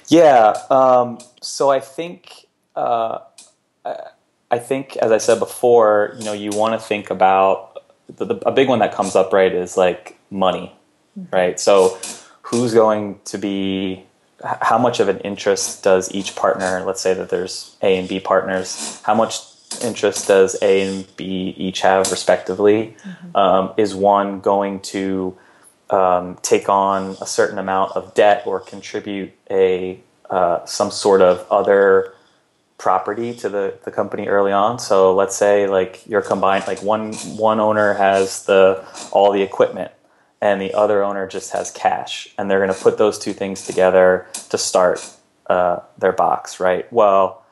[0.08, 0.54] Yeah.
[0.70, 2.48] Um, so I think.
[2.76, 3.20] Uh,
[4.52, 8.36] I think, as I said before, you know, you want to think about the, the,
[8.48, 10.76] a big one that comes up, right, is like money,
[11.18, 11.36] mm-hmm.
[11.36, 11.60] right?
[11.60, 11.98] So,
[12.44, 14.04] who's going to be,
[14.44, 18.20] how much of an interest does each partner, let's say that there's A and B
[18.20, 19.40] partners, how much
[19.82, 22.96] interest does A and B each have, respectively?
[23.04, 23.36] Mm-hmm.
[23.36, 25.36] Um, is one going to
[25.90, 31.46] um, take on a certain amount of debt or contribute a uh, some sort of
[31.52, 32.15] other
[32.78, 34.80] property to the, the company early on.
[34.80, 39.92] So let's say like you're combined, like one one owner has the all the equipment,
[40.42, 43.66] and the other owner just has cash, and they're going to put those two things
[43.66, 45.10] together to start
[45.48, 46.92] uh, their box, right?
[46.92, 47.44] Well,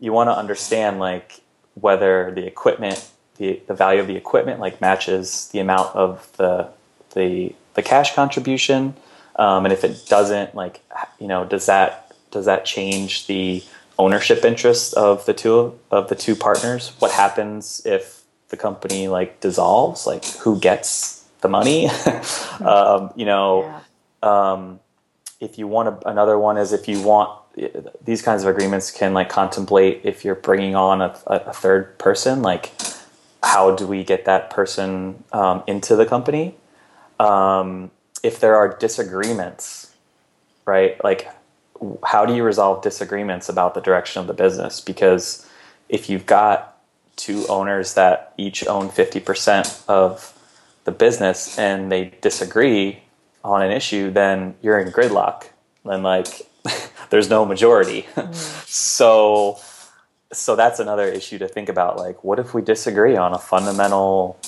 [0.00, 1.40] you want to understand like
[1.74, 6.68] whether the equipment, the the value of the equipment, like matches the amount of the
[7.14, 8.94] the the cash contribution,
[9.36, 10.82] um, and if it doesn't, like
[11.20, 13.62] you know, does that does that change the
[13.98, 16.92] ownership interest of the two of the two partners.
[16.98, 20.06] What happens if the company like dissolves?
[20.06, 21.88] Like who gets the money?
[22.60, 23.62] um, you know,
[24.22, 24.52] yeah.
[24.52, 24.80] um,
[25.40, 27.38] if you want a, another one is if you want
[28.02, 32.40] these kinds of agreements can like contemplate if you're bringing on a, a third person,
[32.42, 32.72] like
[33.42, 36.54] how do we get that person um, into the company?
[37.18, 37.90] Um,
[38.22, 39.92] if there are disagreements,
[40.64, 41.02] right?
[41.04, 41.28] Like
[42.04, 44.80] how do you resolve disagreements about the direction of the business?
[44.80, 45.48] Because
[45.88, 46.78] if you've got
[47.16, 50.38] two owners that each own 50% of
[50.84, 53.02] the business and they disagree
[53.44, 55.48] on an issue, then you're in gridlock.
[55.84, 56.48] And like
[57.10, 58.06] there's no majority.
[58.14, 58.34] Mm.
[58.66, 59.58] so
[60.32, 61.98] so that's another issue to think about.
[61.98, 64.38] Like, what if we disagree on a fundamental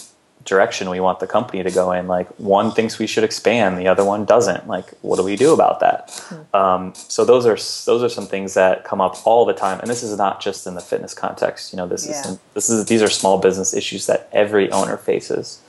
[0.45, 2.07] direction we want the company to go in.
[2.07, 4.69] Like one thinks we should expand, the other one doesn't.
[4.69, 6.09] Like what do we do about that?
[6.09, 6.57] Mm-hmm.
[6.57, 9.89] Um, so those are those are some things that come up all the time, and
[9.89, 11.73] this is not just in the fitness context.
[11.73, 12.21] You know, this yeah.
[12.21, 15.61] is this is these are small business issues that every owner faces.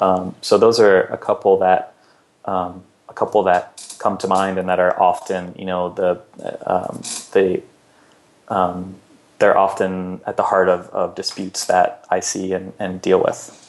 [0.00, 1.94] Um, so those are a couple that
[2.44, 6.20] um, a couple that come to mind and that are often you know the
[6.66, 7.00] um,
[7.32, 7.62] the
[8.48, 8.96] um,
[9.38, 13.65] they're often at the heart of, of disputes that I see and, and deal with.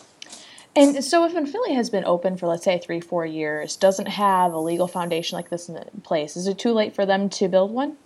[0.77, 4.05] And so, if an affiliate has been open for, let's say, three, four years, doesn't
[4.05, 7.47] have a legal foundation like this in place, is it too late for them to
[7.47, 7.97] build one?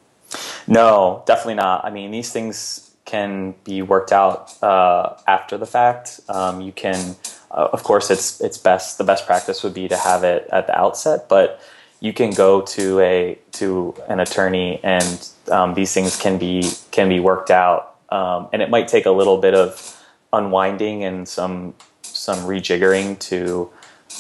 [0.68, 1.84] No, definitely not.
[1.84, 6.22] I mean, these things can be worked out uh, after the fact.
[6.30, 7.18] Um, you can,
[7.52, 8.98] uh, of course, it's it's best.
[8.98, 11.60] The best practice would be to have it at the outset, but
[12.00, 17.10] you can go to a to an attorney, and um, these things can be can
[17.10, 17.98] be worked out.
[18.08, 19.98] Um, and it might take a little bit of
[20.32, 21.74] unwinding and some
[22.22, 23.70] some rejiggering to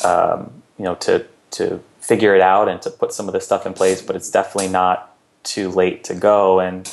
[0.04, 3.66] um, you know to to figure it out and to put some of this stuff
[3.66, 4.02] in place.
[4.02, 6.90] But it's definitely not too late to go and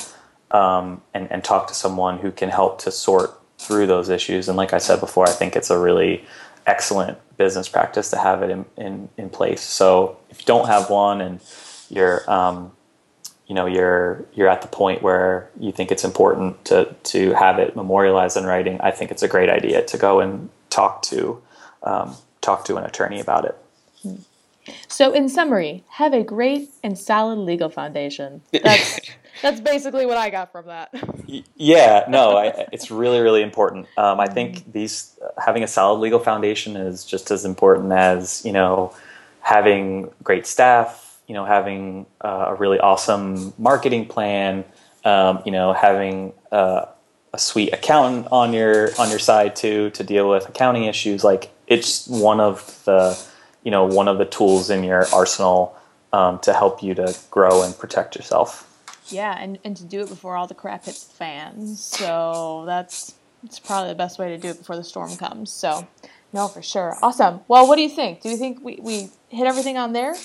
[0.51, 4.47] um, and and talk to someone who can help to sort through those issues.
[4.47, 6.25] And like I said before, I think it's a really
[6.65, 9.61] excellent business practice to have it in, in, in place.
[9.61, 11.39] So if you don't have one and
[11.89, 12.71] you're um,
[13.47, 17.57] you know you're you're at the point where you think it's important to to have
[17.57, 21.41] it memorialized in writing, I think it's a great idea to go and talk to
[21.83, 23.57] um, talk to an attorney about it.
[24.87, 28.41] So, in summary, have a great and solid legal foundation.
[28.51, 28.99] That's
[29.41, 30.93] that's basically what I got from that.
[31.55, 33.87] Yeah, no, I, it's really really important.
[33.97, 38.51] Um, I think these having a solid legal foundation is just as important as you
[38.51, 38.93] know
[39.41, 44.63] having great staff, you know, having uh, a really awesome marketing plan,
[45.05, 46.85] um, you know, having uh,
[47.33, 51.23] a sweet accountant on your on your side too to deal with accounting issues.
[51.23, 53.19] Like it's one of the
[53.63, 55.75] you know one of the tools in your arsenal
[56.11, 58.65] um, to help you to grow and protect yourself.
[59.07, 61.75] Yeah, and, and to do it before all the crap hits the fan.
[61.75, 65.51] So that's it's probably the best way to do it before the storm comes.
[65.51, 65.87] So
[66.33, 66.95] no, for sure.
[67.01, 67.41] Awesome.
[67.47, 68.21] Well, what do you think?
[68.21, 70.15] Do you think we, we hit everything on there?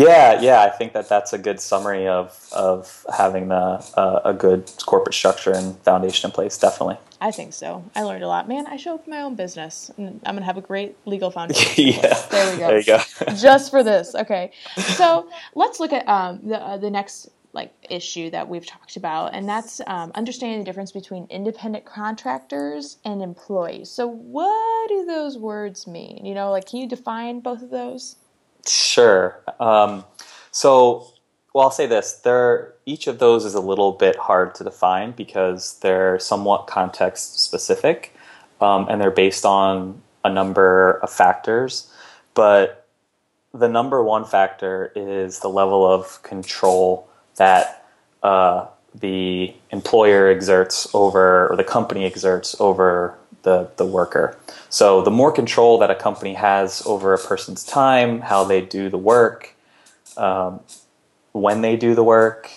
[0.00, 4.32] Yeah, yeah, I think that that's a good summary of of having the uh, a
[4.32, 6.56] good corporate structure and foundation in place.
[6.56, 6.96] Definitely.
[7.20, 7.84] I think so.
[7.94, 8.48] I learned a lot.
[8.48, 11.84] Man, I show up my own business, and I'm gonna have a great legal foundation.
[11.88, 12.14] yeah.
[12.30, 12.66] There we go.
[12.68, 13.00] There you go.
[13.34, 14.52] Just for this, okay.
[14.76, 19.34] So let's look at um, the uh, the next like issue that we've talked about,
[19.34, 23.90] and that's um, understanding the difference between independent contractors and employees.
[23.90, 26.24] So, what do those words mean?
[26.24, 28.16] You know, like, can you define both of those?
[28.66, 29.40] Sure.
[29.58, 30.04] Um,
[30.50, 31.06] so,
[31.54, 35.12] well, I'll say this: there, each of those is a little bit hard to define
[35.12, 38.14] because they're somewhat context specific,
[38.60, 41.90] um, and they're based on a number of factors.
[42.34, 42.86] But
[43.52, 47.86] the number one factor is the level of control that
[48.22, 54.36] uh, the employer exerts over, or the company exerts over the, the worker.
[54.68, 58.88] So the more control that a company has over a person's time, how they do
[58.88, 59.54] the work,
[60.16, 60.60] um,
[61.32, 62.50] when they do the work,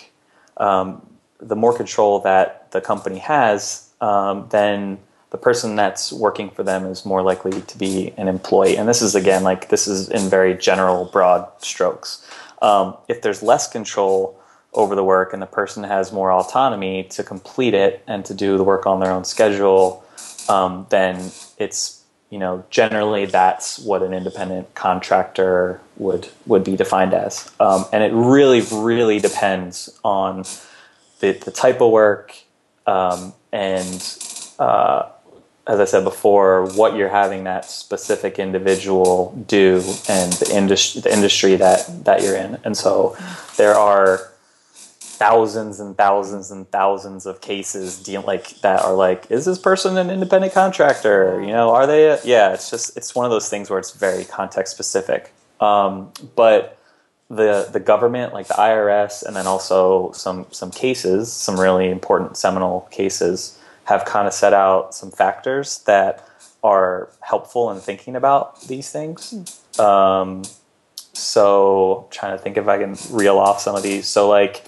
[0.56, 1.06] um,
[1.38, 4.98] the more control that the company has, um, then
[5.30, 8.76] the person that's working for them is more likely to be an employee.
[8.76, 12.24] And this is again like this is in very general, broad strokes.
[12.62, 14.40] Um, if there's less control
[14.74, 18.56] over the work and the person has more autonomy to complete it and to do
[18.56, 20.03] the work on their own schedule,
[20.48, 27.14] um, then it's you know generally that's what an independent contractor would would be defined
[27.14, 30.44] as, um, and it really really depends on
[31.20, 32.34] the, the type of work
[32.86, 34.18] um, and
[34.58, 35.08] uh,
[35.66, 39.76] as I said before, what you're having that specific individual do
[40.08, 43.16] and the industry the industry that that you're in, and so
[43.56, 44.30] there are
[45.14, 49.96] thousands and thousands and thousands of cases deal like that are like is this person
[49.96, 51.40] an independent contractor?
[51.40, 53.92] You know are they a, yeah it's just it's one of those things where it's
[53.92, 55.32] very context specific.
[55.60, 56.78] Um, but
[57.30, 62.36] the the government like the IRS and then also some some cases some really important
[62.36, 66.28] seminal cases have kind of set out some factors that
[66.62, 69.60] are helpful in thinking about these things.
[69.78, 70.42] Um,
[71.12, 74.06] so trying to think if I can reel off some of these.
[74.06, 74.64] So like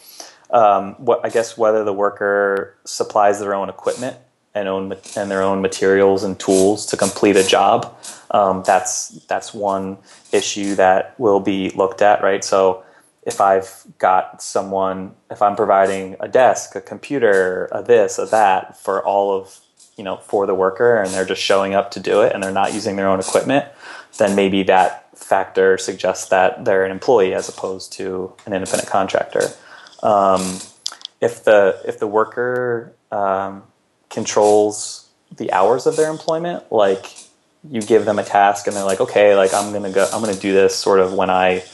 [0.50, 4.16] um, what I guess whether the worker supplies their own equipment
[4.54, 7.94] and own and their own materials and tools to complete a job.
[8.30, 9.98] Um, that's that's one
[10.32, 12.42] issue that will be looked at, right?
[12.42, 12.84] So
[13.22, 18.78] if I've got someone, if I'm providing a desk, a computer, a this, a that
[18.78, 19.60] for all of
[19.96, 22.52] you know for the worker, and they're just showing up to do it, and they're
[22.52, 23.66] not using their own equipment,
[24.18, 29.50] then maybe that factor suggests that they're an employee as opposed to an independent contractor.
[30.06, 30.60] Um,
[31.20, 33.64] if the if the worker um,
[34.08, 37.16] controls the hours of their employment, like
[37.68, 40.36] you give them a task and they're like, okay, like I'm gonna go, I'm gonna
[40.36, 41.64] do this sort of when I,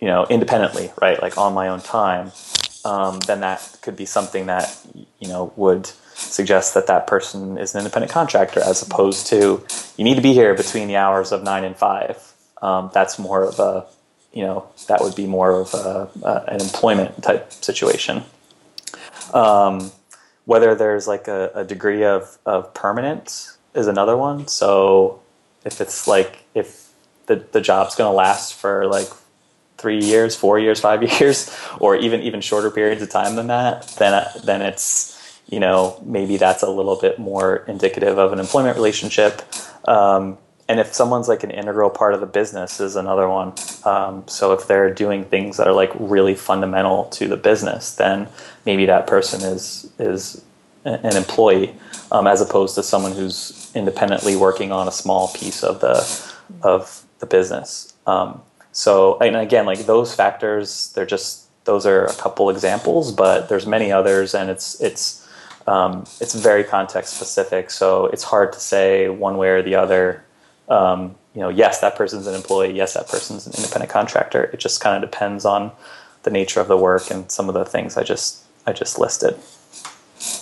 [0.00, 2.32] you know, independently, right, like on my own time.
[2.84, 4.76] Um, then that could be something that
[5.20, 9.64] you know would suggest that that person is an independent contractor, as opposed to
[9.96, 12.34] you need to be here between the hours of nine and five.
[12.60, 13.86] Um, that's more of a
[14.34, 18.24] you know that would be more of a, a, an employment type situation.
[19.32, 19.92] Um,
[20.44, 24.46] whether there's like a, a, degree of, of permanence is another one.
[24.46, 25.22] So
[25.64, 26.90] if it's like if
[27.26, 29.08] the, the job's going to last for like
[29.78, 33.88] three years, four years, five years, or even even shorter periods of time than that,
[33.98, 38.76] then then it's you know maybe that's a little bit more indicative of an employment
[38.76, 39.42] relationship.
[39.86, 43.52] Um, and if someone's like an integral part of the business is another one
[43.84, 48.28] um, so if they're doing things that are like really fundamental to the business then
[48.66, 50.42] maybe that person is is
[50.84, 51.74] an employee
[52.12, 57.04] um, as opposed to someone who's independently working on a small piece of the of
[57.18, 57.94] the business.
[58.06, 63.48] Um, so and again like those factors they're just those are a couple examples but
[63.48, 65.26] there's many others and it's it's
[65.66, 70.24] um, it's very context specific so it's hard to say one way or the other
[70.68, 72.72] um, you know, yes, that person's an employee.
[72.72, 74.44] Yes, that person's an independent contractor.
[74.44, 75.72] It just kind of depends on
[76.22, 79.36] the nature of the work and some of the things I just I just listed.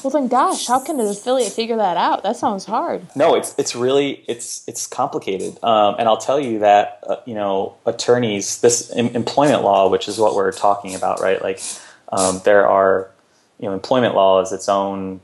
[0.05, 2.23] Well then, gosh, how can an affiliate figure that out?
[2.23, 3.07] That sounds hard.
[3.17, 7.35] No, it's it's really it's it's complicated, um, and I'll tell you that uh, you
[7.35, 11.43] know attorneys, this em- employment law, which is what we're talking about, right?
[11.43, 11.61] Like
[12.13, 13.11] um, there are
[13.59, 15.21] you know employment law is its own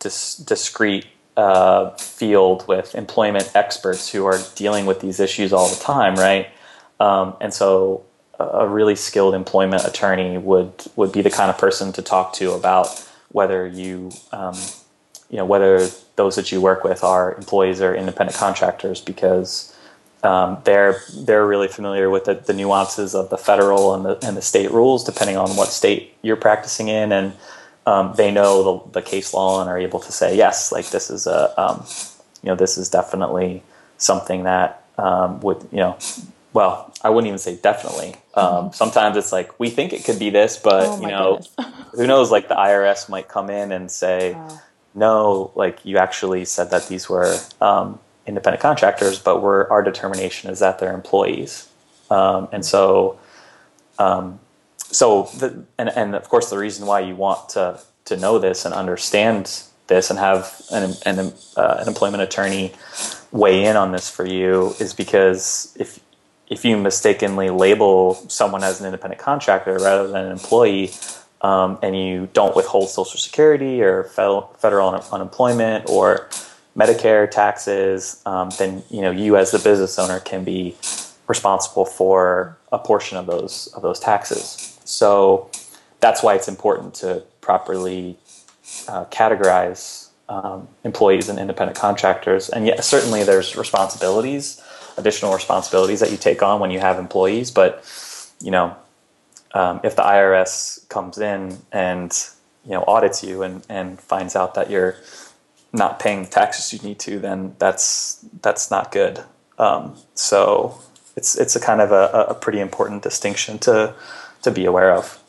[0.00, 1.06] dis- discrete
[1.36, 6.48] uh, field with employment experts who are dealing with these issues all the time, right?
[7.00, 8.04] Um, and so
[8.38, 12.52] a really skilled employment attorney would would be the kind of person to talk to
[12.52, 14.56] about whether you um,
[15.30, 19.74] you know whether those that you work with are employees or independent contractors because
[20.22, 24.36] um, they're they're really familiar with the, the, nuances of the federal and the and
[24.36, 27.32] the state rules depending on what state you're practicing in and
[27.86, 31.10] um, they know the, the, case law and are able to say yes like this
[31.10, 31.84] is a um,
[32.42, 33.62] you know this is definitely
[33.98, 35.96] something that um, would you know
[36.52, 38.14] well, I wouldn't even say definitely.
[38.34, 38.72] Um, mm-hmm.
[38.74, 41.40] Sometimes it's like we think it could be this, but oh, you know,
[41.92, 42.30] who knows?
[42.30, 44.36] Like the IRS might come in and say,
[44.94, 50.50] no, like you actually said that these were um, independent contractors, but we're, our determination
[50.50, 51.68] is that they're employees,
[52.10, 53.18] um, and so,
[53.98, 54.38] um,
[54.92, 58.64] so the, and and of course the reason why you want to to know this
[58.64, 62.72] and understand this and have an an, uh, an employment attorney
[63.32, 66.00] weigh in on this for you is because if
[66.48, 70.90] if you mistakenly label someone as an independent contractor rather than an employee,
[71.40, 76.28] um, and you don't withhold Social Security or federal, un- unemployment or
[76.76, 80.76] Medicare taxes, um, then you know you as the business owner can be
[81.26, 84.71] responsible for a portion of those of those taxes.
[84.92, 85.50] So
[86.00, 88.18] that's why it's important to properly
[88.88, 92.48] uh, categorize um, employees and independent contractors.
[92.48, 94.62] And yet, certainly, there's responsibilities
[94.96, 97.50] additional responsibilities that you take on when you have employees.
[97.50, 97.84] But
[98.40, 98.76] you know,
[99.52, 102.12] um, if the IRS comes in and
[102.64, 104.96] you know audits you and, and finds out that you're
[105.72, 109.22] not paying taxes you need to, then that's that's not good.
[109.58, 110.78] Um, so
[111.16, 113.94] it's it's a kind of a, a pretty important distinction to
[114.42, 115.22] to be aware of.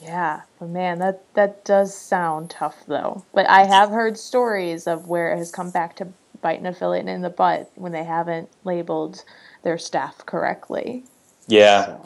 [0.00, 3.24] Yeah, but man, that that does sound tough though.
[3.32, 6.08] But I have heard stories of where it has come back to
[6.42, 9.24] bite an affiliate in the butt when they haven't labeled
[9.62, 11.04] their staff correctly.
[11.48, 12.04] Yeah, so.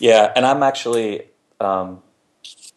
[0.00, 1.22] yeah, and I'm actually,
[1.60, 2.02] um,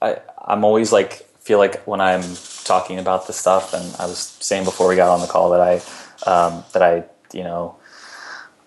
[0.02, 2.24] I I'm always like feel like when I'm
[2.64, 5.62] talking about this stuff, and I was saying before we got on the call that
[5.62, 7.04] I um, that I
[7.34, 7.76] you know.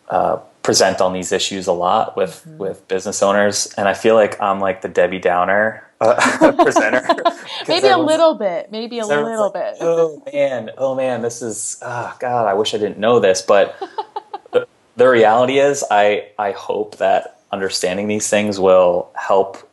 [0.09, 2.59] Uh, present on these issues a lot with mm-hmm.
[2.59, 3.73] with business owners.
[3.79, 7.07] And i feel like i'm like the debbie downer uh, presenter.
[7.69, 9.77] Maybe a little bit maybe a little like, bit.
[9.81, 13.43] Oh man oh man this is oh god i wish i didn't know this.
[13.43, 13.77] But
[14.53, 19.71] the, the reality is i i hope that understanding these things will help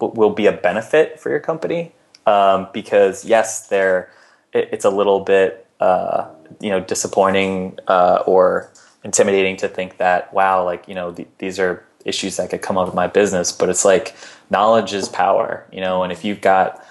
[0.00, 1.92] will be a benefit for your company.
[2.26, 4.10] Um, because yes they're
[4.52, 6.26] it, it's a little bit uh,
[6.60, 8.70] you know disappointing uh, or
[9.04, 12.76] intimidating to think that wow like you know th- these are issues that could come
[12.76, 14.16] up with my business but it's like
[14.50, 16.84] knowledge is power you know and if you've got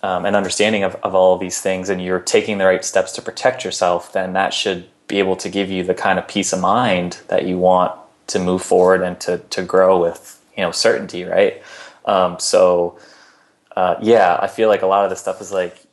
[0.00, 3.12] um, an understanding of, of all of these things and you're taking the right steps
[3.12, 6.52] to protect yourself then that should be able to give you the kind of peace
[6.52, 7.92] of mind that you want
[8.26, 11.62] to move forward and to, to grow with you know certainty right?
[12.04, 12.98] Um, so
[13.76, 15.87] uh, yeah i feel like a lot of this stuff is like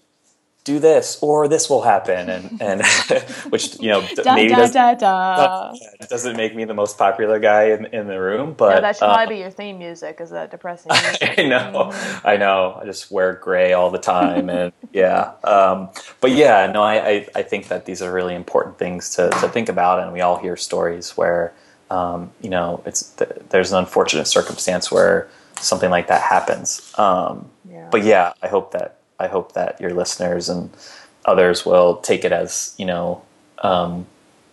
[0.65, 2.85] do this or this will happen and and
[3.49, 5.73] which you know da, maybe da, doesn't, da,
[6.09, 9.05] doesn't make me the most popular guy in, in the room but yeah, that should
[9.05, 11.39] uh, probably be your theme music is that depressing music.
[11.39, 12.27] i know mm-hmm.
[12.27, 15.87] i know i just wear gray all the time and yeah um,
[16.19, 19.47] but yeah no I, I, I think that these are really important things to, to
[19.47, 21.53] think about and we all hear stories where
[21.91, 23.13] um, you know it's
[23.49, 27.87] there's an unfortunate circumstance where something like that happens um, yeah.
[27.91, 30.69] but yeah i hope that I hope that your listeners and
[31.25, 33.21] others will take it as you know
[33.59, 34.05] um,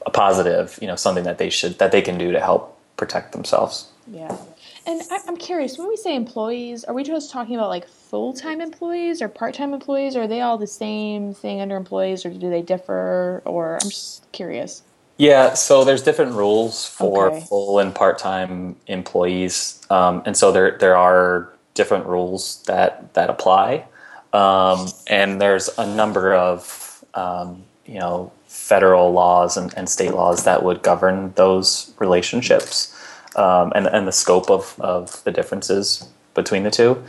[0.07, 3.33] a positive, you know, something that they should that they can do to help protect
[3.33, 3.89] themselves.
[4.11, 4.37] Yeah.
[4.85, 8.61] And I'm curious, when we say employees, are we just talking about like full time
[8.61, 10.17] employees or part time employees?
[10.17, 13.43] Or are they all the same thing under employees or do they differ?
[13.45, 14.83] Or I'm just curious.
[15.19, 17.41] Yeah, so there's different rules for okay.
[17.43, 19.81] full and part time employees.
[19.89, 23.85] Um, and so there, there are different rules that, that apply.
[24.33, 30.45] Um, and there's a number of um, you know federal laws and, and, state laws
[30.45, 32.95] that would govern those relationships
[33.37, 37.03] um, and, and the scope of, of the differences between the two.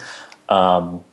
[0.50, 1.04] Um,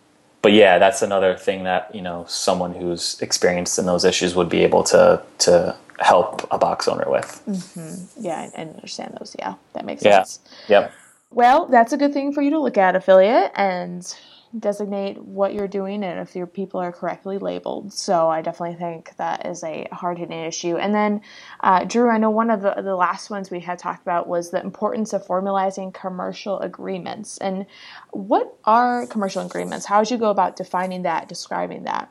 [0.42, 4.48] but yeah, that's another thing that you know someone who's experienced in those issues would
[4.48, 7.42] be able to to help a box owner with.
[7.46, 8.24] Mm-hmm.
[8.24, 9.36] Yeah, and understand those.
[9.38, 10.22] Yeah, that makes yeah.
[10.22, 10.40] sense.
[10.68, 10.92] Yep.
[11.32, 14.16] Well, that's a good thing for you to look at, affiliate, and
[14.58, 17.92] designate what you're doing and if your people are correctly labeled.
[17.92, 20.76] So I definitely think that is a hard hitting issue.
[20.76, 21.20] And then,
[21.60, 24.50] uh, Drew, I know one of the, the last ones we had talked about was
[24.50, 27.38] the importance of formalizing commercial agreements.
[27.38, 27.66] And
[28.10, 29.86] what are commercial agreements?
[29.86, 32.10] How would you go about defining that, describing that?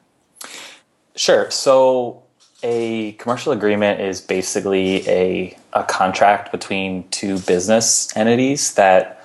[1.16, 1.52] Sure.
[1.52, 2.24] So
[2.64, 9.19] a commercial agreement is basically a, a contract between two business entities that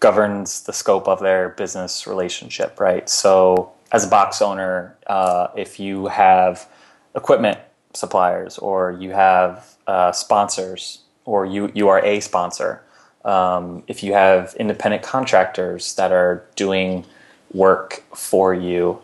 [0.00, 3.08] governs the scope of their business relationship, right?
[3.08, 6.68] So, as a box owner, uh, if you have
[7.14, 7.58] equipment
[7.94, 12.82] suppliers or you have uh, sponsors or you, you are a sponsor,
[13.24, 17.04] um, if you have independent contractors that are doing
[17.52, 19.00] work for you,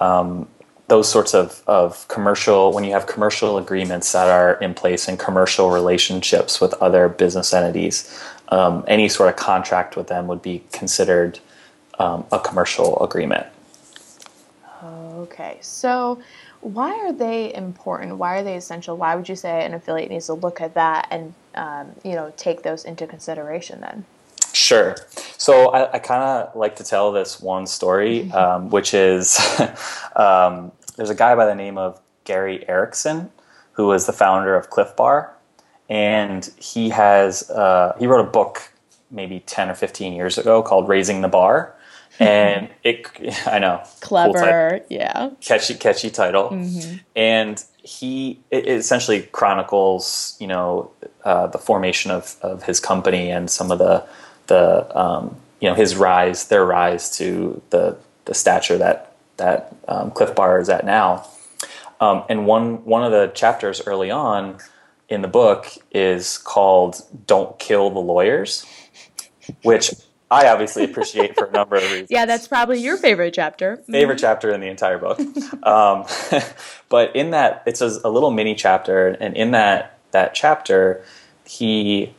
[0.00, 0.48] um,
[0.88, 5.18] those sorts of, of commercial, when you have commercial agreements that are in place and
[5.18, 8.22] commercial relationships with other business entities,
[8.52, 11.40] um, any sort of contract with them would be considered
[11.98, 13.46] um, a commercial agreement.
[14.84, 16.20] Okay, so
[16.60, 18.18] why are they important?
[18.18, 18.96] Why are they essential?
[18.96, 22.32] Why would you say an affiliate needs to look at that and um, you know
[22.36, 24.04] take those into consideration then?
[24.52, 24.96] Sure.
[25.38, 28.32] So I, I kind of like to tell this one story, mm-hmm.
[28.32, 29.38] um, which is
[30.16, 33.30] um, there's a guy by the name of Gary Erickson
[33.72, 35.34] who was the founder of Clif Bar,
[35.88, 38.72] and he has uh, he wrote a book
[39.10, 41.74] maybe 10 or 15 years ago called raising the bar.
[42.20, 43.06] And it
[43.46, 45.30] i know clever cool yeah.
[45.40, 46.50] Catchy catchy title.
[46.50, 46.96] Mm-hmm.
[47.16, 50.90] and he it essentially chronicles you know
[51.24, 54.04] uh, the formation of, of his company and some of the
[54.48, 60.10] the um, you know his rise their rise to the the stature that that um,
[60.10, 61.26] clif bar is at now.
[62.00, 64.58] Um, and one one of the chapters early on
[65.12, 68.64] in the book is called Don't Kill the Lawyers,
[69.62, 69.92] which
[70.30, 72.08] I obviously appreciate for a number of reasons.
[72.10, 73.76] Yeah, that's probably your favorite chapter.
[73.76, 74.22] Favorite mm-hmm.
[74.22, 75.20] chapter in the entire book.
[75.64, 76.06] um,
[76.88, 81.04] but in that, it's a, a, little mini chapter, and in that that chapter,
[81.44, 82.14] he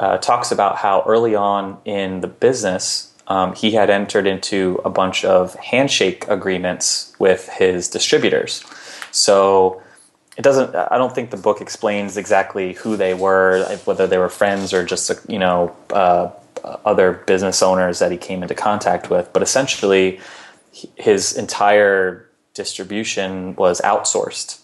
[0.00, 4.90] uh, talks about how early on in the business, um, he had entered into a
[4.90, 8.64] bunch of handshake agreements with his distributors.
[9.10, 9.82] So
[10.36, 14.28] it doesn't i don't think the book explains exactly who they were whether they were
[14.28, 16.30] friends or just you know uh,
[16.84, 19.32] other business owners that he came into contact with.
[19.32, 20.20] But essentially
[20.96, 24.60] his entire distribution was outsourced.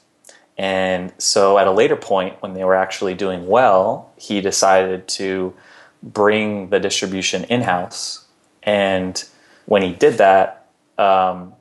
[0.59, 5.55] And so at a later point when they were actually doing well he decided to
[6.03, 8.27] bring the distribution in-house.
[8.63, 9.23] And
[9.67, 10.67] when he did that
[10.99, 11.55] um,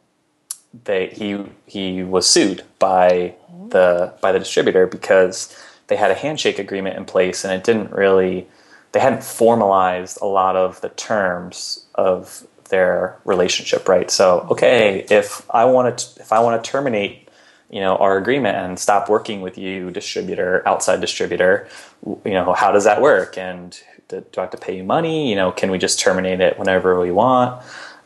[0.83, 3.35] they he he was sued by
[3.71, 5.55] the by the distributor because
[5.87, 8.47] they had a handshake agreement in place and it didn't really
[8.93, 14.09] they hadn't formalized a lot of the terms of their relationship right?
[14.09, 17.29] So okay if i want to if i want to terminate
[17.69, 21.67] you know our agreement and stop working with you distributor outside distributor
[22.05, 23.37] you know how does that work?
[23.37, 25.29] And do i have to pay you money?
[25.29, 27.63] You know can we just terminate it whenever we want?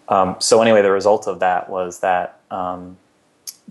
[0.07, 2.97] Um, so anyway the result of that was that um,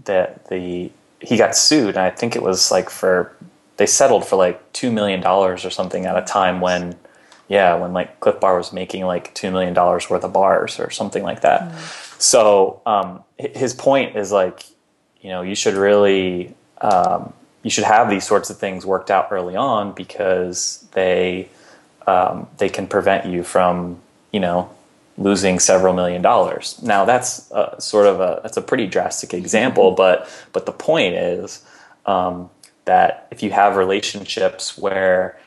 [0.05, 0.91] that the
[1.25, 3.35] he got sued, and I think it was like for
[3.77, 6.97] they settled for like two million dollars or something at a time when,
[7.49, 10.91] yeah, when like Clif Bar was making like two million dollars worth of bars or
[10.91, 11.63] something like that.
[11.63, 12.21] Mm.
[12.21, 14.65] So um, his point is like,
[15.21, 19.29] you know, you should really um, you should have these sorts of things worked out
[19.31, 21.49] early on because they
[22.07, 24.01] um, they can prevent you from
[24.33, 24.71] you know
[25.17, 26.81] losing several million dollars.
[26.83, 31.15] Now that's a, sort of a that's a pretty drastic example, but but the point
[31.15, 31.65] is
[32.07, 32.51] um,
[32.85, 35.39] that if you have relationships where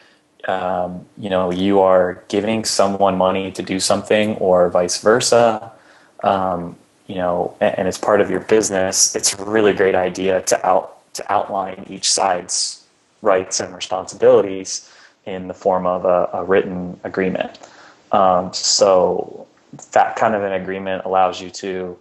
[0.47, 5.71] um, you know you are giving someone money to do something or vice versa,
[6.23, 6.75] um,
[7.07, 10.65] you know, and, and, it's part of your business, it's a really great idea to
[10.65, 12.83] out to outline each side's
[13.21, 14.91] rights and responsibilities
[15.25, 17.57] in the form of a, a written agreement.
[18.11, 19.46] Um, so
[19.91, 21.97] that kind of an agreement allows you to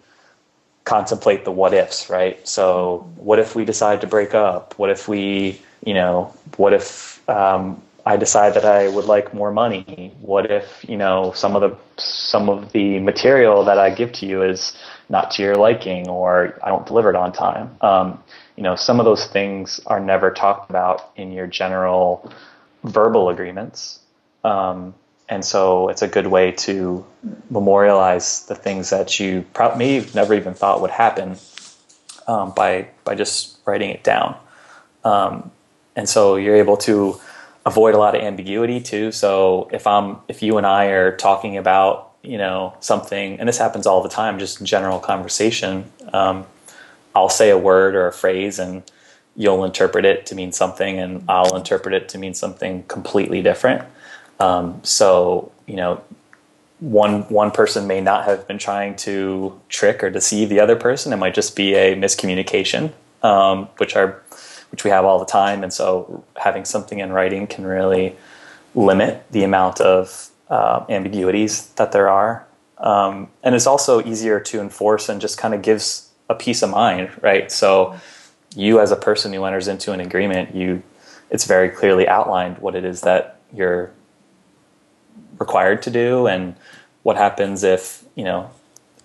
[0.85, 2.47] contemplate the what ifs, right?
[2.47, 4.79] So, what if we decide to break up?
[4.79, 9.51] What if we, you know, what if um, I decide that I would like more
[9.51, 10.15] money?
[10.21, 14.27] What if, you know, some of the some of the material that I give to
[14.27, 14.77] you is
[15.09, 17.77] not to your liking, or I don't deliver it on time?
[17.81, 18.23] Um,
[18.57, 22.33] you know, some of those things are never talked about in your general
[22.85, 23.99] verbal agreements.
[24.45, 24.95] Um,
[25.29, 27.05] and so it's a good way to
[27.51, 31.37] memorialize the things that you probably maybe never even thought would happen
[32.27, 34.37] um, by by just writing it down.
[35.05, 35.51] Um,
[35.95, 37.21] and so you're able to
[37.65, 39.11] avoid a lot of ambiguity too.
[39.11, 43.59] So if I'm if you and I are talking about you know something, and this
[43.59, 45.91] happens all the time, just general conversation.
[46.13, 46.47] Um,
[47.15, 48.83] I'll say a word or a phrase, and
[49.35, 53.83] you'll interpret it to mean something, and I'll interpret it to mean something completely different.
[54.39, 56.03] Um, so you know,
[56.81, 61.13] one one person may not have been trying to trick or deceive the other person.
[61.13, 64.23] It might just be a miscommunication, um, which are
[64.71, 65.63] which we have all the time.
[65.63, 68.17] And so, having something in writing can really
[68.75, 72.47] limit the amount of uh, ambiguities that there are.
[72.79, 76.71] Um, and it's also easier to enforce and just kind of gives a peace of
[76.71, 77.51] mind, right?
[77.51, 77.99] So,
[78.55, 80.83] you as a person who enters into an agreement, you
[81.31, 83.91] it's very clearly outlined what it is that you're
[85.39, 86.55] required to do and
[87.03, 88.51] what happens if you know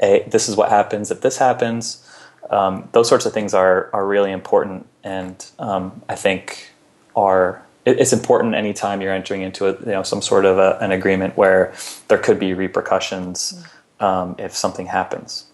[0.02, 2.08] a, this is what happens if this happens
[2.50, 6.72] um, those sorts of things are are really important and um, I think
[7.16, 10.92] are it's important anytime you're entering into a, you know some sort of a, an
[10.92, 11.74] agreement where
[12.08, 13.66] there could be repercussions
[14.00, 15.48] um, if something happens.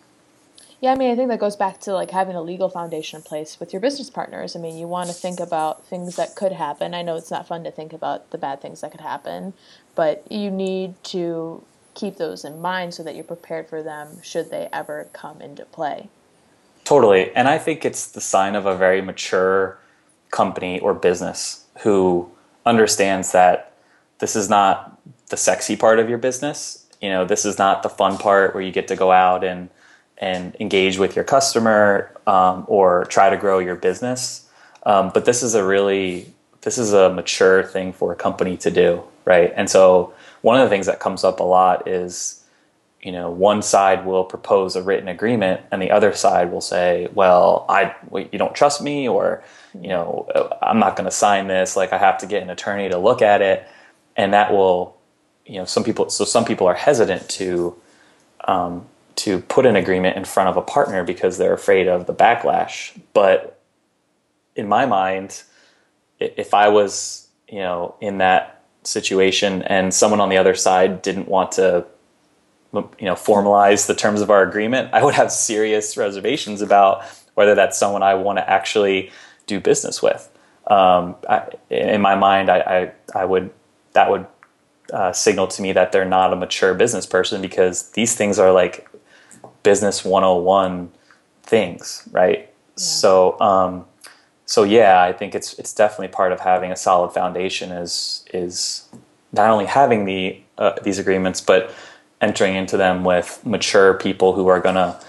[0.80, 3.24] Yeah, I mean, I think that goes back to like having a legal foundation in
[3.24, 4.55] place with your business partners.
[4.55, 6.93] I mean, you want to think about things that could happen.
[6.93, 9.53] I know it's not fun to think about the bad things that could happen,
[9.98, 11.64] but you need to
[11.95, 15.66] keep those in mind so that you're prepared for them should they ever come into
[15.66, 16.08] play.
[16.84, 17.34] Totally.
[17.34, 19.80] And I think it's the sign of a very mature
[20.30, 22.30] company or business who
[22.64, 23.74] understands that
[24.20, 26.86] this is not the sexy part of your business.
[27.02, 29.70] You know, this is not the fun part where you get to go out and
[30.20, 34.50] and engage with your customer um, or try to grow your business.
[34.84, 38.72] Um, but this is a really this is a mature thing for a company to
[38.72, 39.53] do, right?
[39.55, 42.43] And so one of the things that comes up a lot is,
[43.01, 47.08] you know, one side will propose a written agreement, and the other side will say,
[47.14, 49.43] "Well, I you don't trust me, or
[49.80, 50.28] you know,
[50.62, 51.78] I'm not going to sign this.
[51.78, 53.68] Like, I have to get an attorney to look at it,"
[54.16, 54.97] and that will,
[55.45, 56.10] you know, some people.
[56.10, 57.76] So some people are hesitant to.
[58.45, 58.86] Um,
[59.18, 62.97] to put an agreement in front of a partner because they're afraid of the backlash.
[63.14, 63.60] But
[64.55, 65.41] in my mind,
[66.20, 71.28] if I was, you know, in that situation and someone on the other side didn't
[71.28, 71.86] want to,
[72.74, 77.03] you know, formalize the terms of our agreement, I would have serious reservations about
[77.36, 79.11] whether that's someone I want to actually
[79.45, 80.30] do business with.
[80.68, 83.51] Um, I, in my mind, I, I, I would
[83.93, 84.28] that would
[84.93, 88.51] uh, signal to me that they're not a mature business person because these things are
[88.51, 88.88] like
[89.63, 90.91] business 101
[91.43, 92.39] things, right?
[92.39, 92.45] Yeah.
[92.76, 93.86] So, um,
[94.48, 98.88] so yeah, I think it's it's definitely part of having a solid foundation is is
[99.34, 101.74] not only having the uh, these agreements, but
[102.22, 105.00] entering into them with mature people who are gonna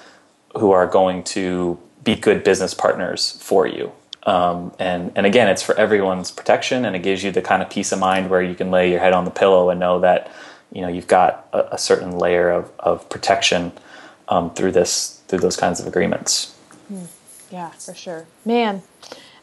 [0.56, 3.92] who are going to be good business partners for you.
[4.24, 7.70] Um, and and again, it's for everyone's protection, and it gives you the kind of
[7.70, 10.32] peace of mind where you can lay your head on the pillow and know that
[10.72, 13.70] you know you've got a, a certain layer of of protection
[14.26, 16.56] um, through this through those kinds of agreements.
[16.88, 17.04] Hmm.
[17.50, 18.26] Yeah, for sure.
[18.44, 18.82] Man,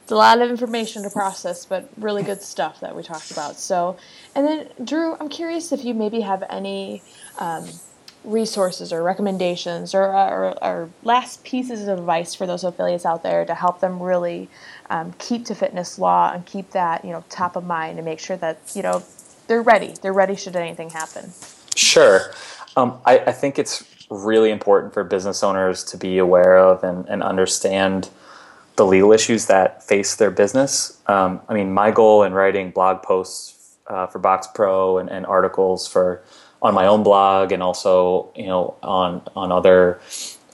[0.05, 3.57] it's a lot of information to process, but really good stuff that we talked about.
[3.57, 3.97] So,
[4.35, 7.01] and then Drew, I'm curious if you maybe have any
[7.39, 7.67] um,
[8.23, 13.45] resources or recommendations or, or, or, last pieces of advice for those affiliates out there
[13.45, 14.47] to help them really
[14.91, 18.19] um, keep to fitness law and keep that you know top of mind and make
[18.19, 19.01] sure that you know
[19.47, 19.95] they're ready.
[20.03, 21.31] They're ready should anything happen.
[21.75, 22.31] Sure.
[22.77, 27.07] Um, I, I think it's really important for business owners to be aware of and,
[27.09, 28.11] and understand
[28.75, 30.99] the legal issues that face their business.
[31.07, 35.25] Um, I mean, my goal in writing blog posts uh, for Box Pro and, and,
[35.25, 36.23] articles for
[36.61, 39.99] on my own blog and also you know on on other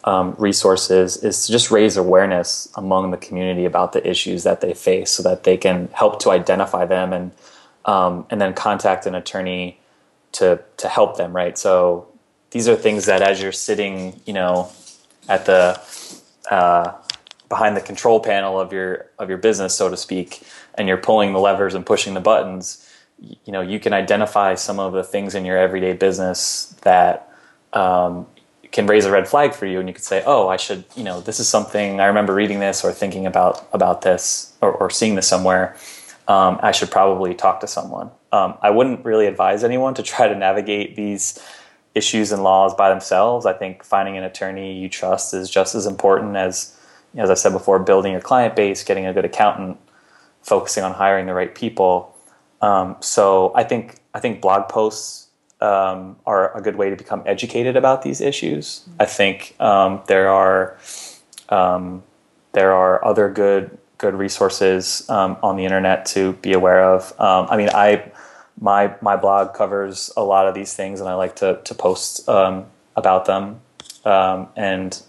[0.03, 4.73] um, resources is to just raise awareness among the community about the issues that they
[4.73, 7.31] face, so that they can help to identify them and
[7.85, 9.79] um, and then contact an attorney
[10.33, 11.33] to to help them.
[11.33, 12.07] Right, so
[12.51, 14.69] these are things that as you're sitting, you know,
[15.29, 15.79] at the
[16.49, 16.93] uh,
[17.51, 20.41] behind the control panel of your of your business, so to speak,
[20.75, 22.89] and you're pulling the levers and pushing the buttons,
[23.19, 27.29] you know, you can identify some of the things in your everyday business that
[27.73, 28.25] um,
[28.71, 31.03] can raise a red flag for you, and you could say, "Oh, I should," you
[31.03, 34.89] know, this is something I remember reading this or thinking about about this or, or
[34.89, 35.75] seeing this somewhere.
[36.29, 38.11] Um, I should probably talk to someone.
[38.31, 41.37] Um, I wouldn't really advise anyone to try to navigate these
[41.95, 43.45] issues and laws by themselves.
[43.45, 46.77] I think finding an attorney you trust is just as important as,
[47.15, 49.77] as I said before, building your client base, getting a good accountant,
[50.41, 52.15] focusing on hiring the right people.
[52.61, 55.27] Um, so I think I think blog posts
[55.59, 58.87] um, are a good way to become educated about these issues.
[58.99, 60.77] I think um, there are
[61.49, 62.03] um,
[62.53, 67.13] there are other good good resources um, on the internet to be aware of.
[67.19, 68.11] Um, I mean, I
[68.59, 72.27] my my blog covers a lot of these things, and I like to to post
[72.27, 73.61] about them.
[74.05, 75.01] And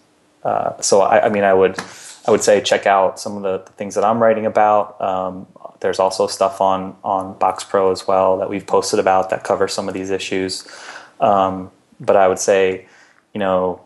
[0.44, 1.78] uh, so, I, I, mean, I would
[2.26, 5.00] I would say check out some of the, the things that I'm writing about.
[5.00, 5.46] Um,
[5.80, 9.68] there's also stuff on on Box Pro as well that we've posted about that cover
[9.68, 10.66] some of these issues.
[11.20, 11.70] Um,
[12.00, 12.86] but I would say,
[13.34, 13.80] you know,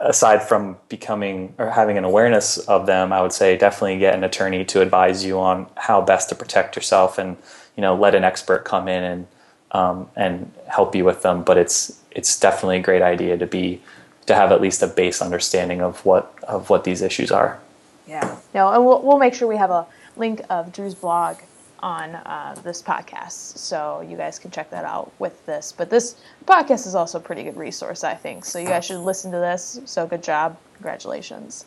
[0.00, 4.24] aside from becoming or having an awareness of them, I would say definitely get an
[4.24, 7.36] attorney to advise you on how best to protect yourself, and
[7.76, 9.26] you know, let an expert come in and
[9.72, 11.44] um, and help you with them.
[11.44, 13.80] But it's it's definitely a great idea to be
[14.28, 17.58] to have at least a base understanding of what of what these issues are.
[18.06, 18.36] Yeah.
[18.54, 21.36] No, and we'll we'll make sure we have a link of Drew's blog
[21.80, 25.72] on uh, this podcast, so you guys can check that out with this.
[25.72, 28.44] But this podcast is also a pretty good resource, I think.
[28.44, 29.80] So you guys should listen to this.
[29.84, 31.64] So good job, congratulations.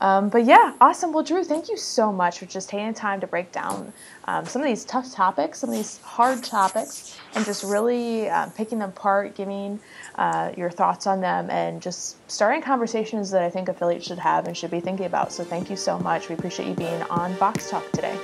[0.00, 1.12] Um, but yeah, awesome.
[1.12, 3.92] Well, Drew, thank you so much for just taking time to break down
[4.26, 8.50] um, some of these tough topics, some of these hard topics, and just really um,
[8.50, 9.80] picking them apart, giving
[10.16, 14.46] uh, your thoughts on them, and just starting conversations that I think affiliates should have
[14.46, 15.32] and should be thinking about.
[15.32, 16.28] So thank you so much.
[16.28, 18.18] We appreciate you being on Box Talk today.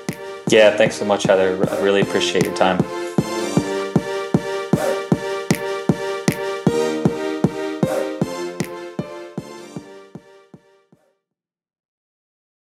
[0.49, 1.57] Yeah, thanks so much, Heather.
[1.71, 2.79] I really appreciate your time.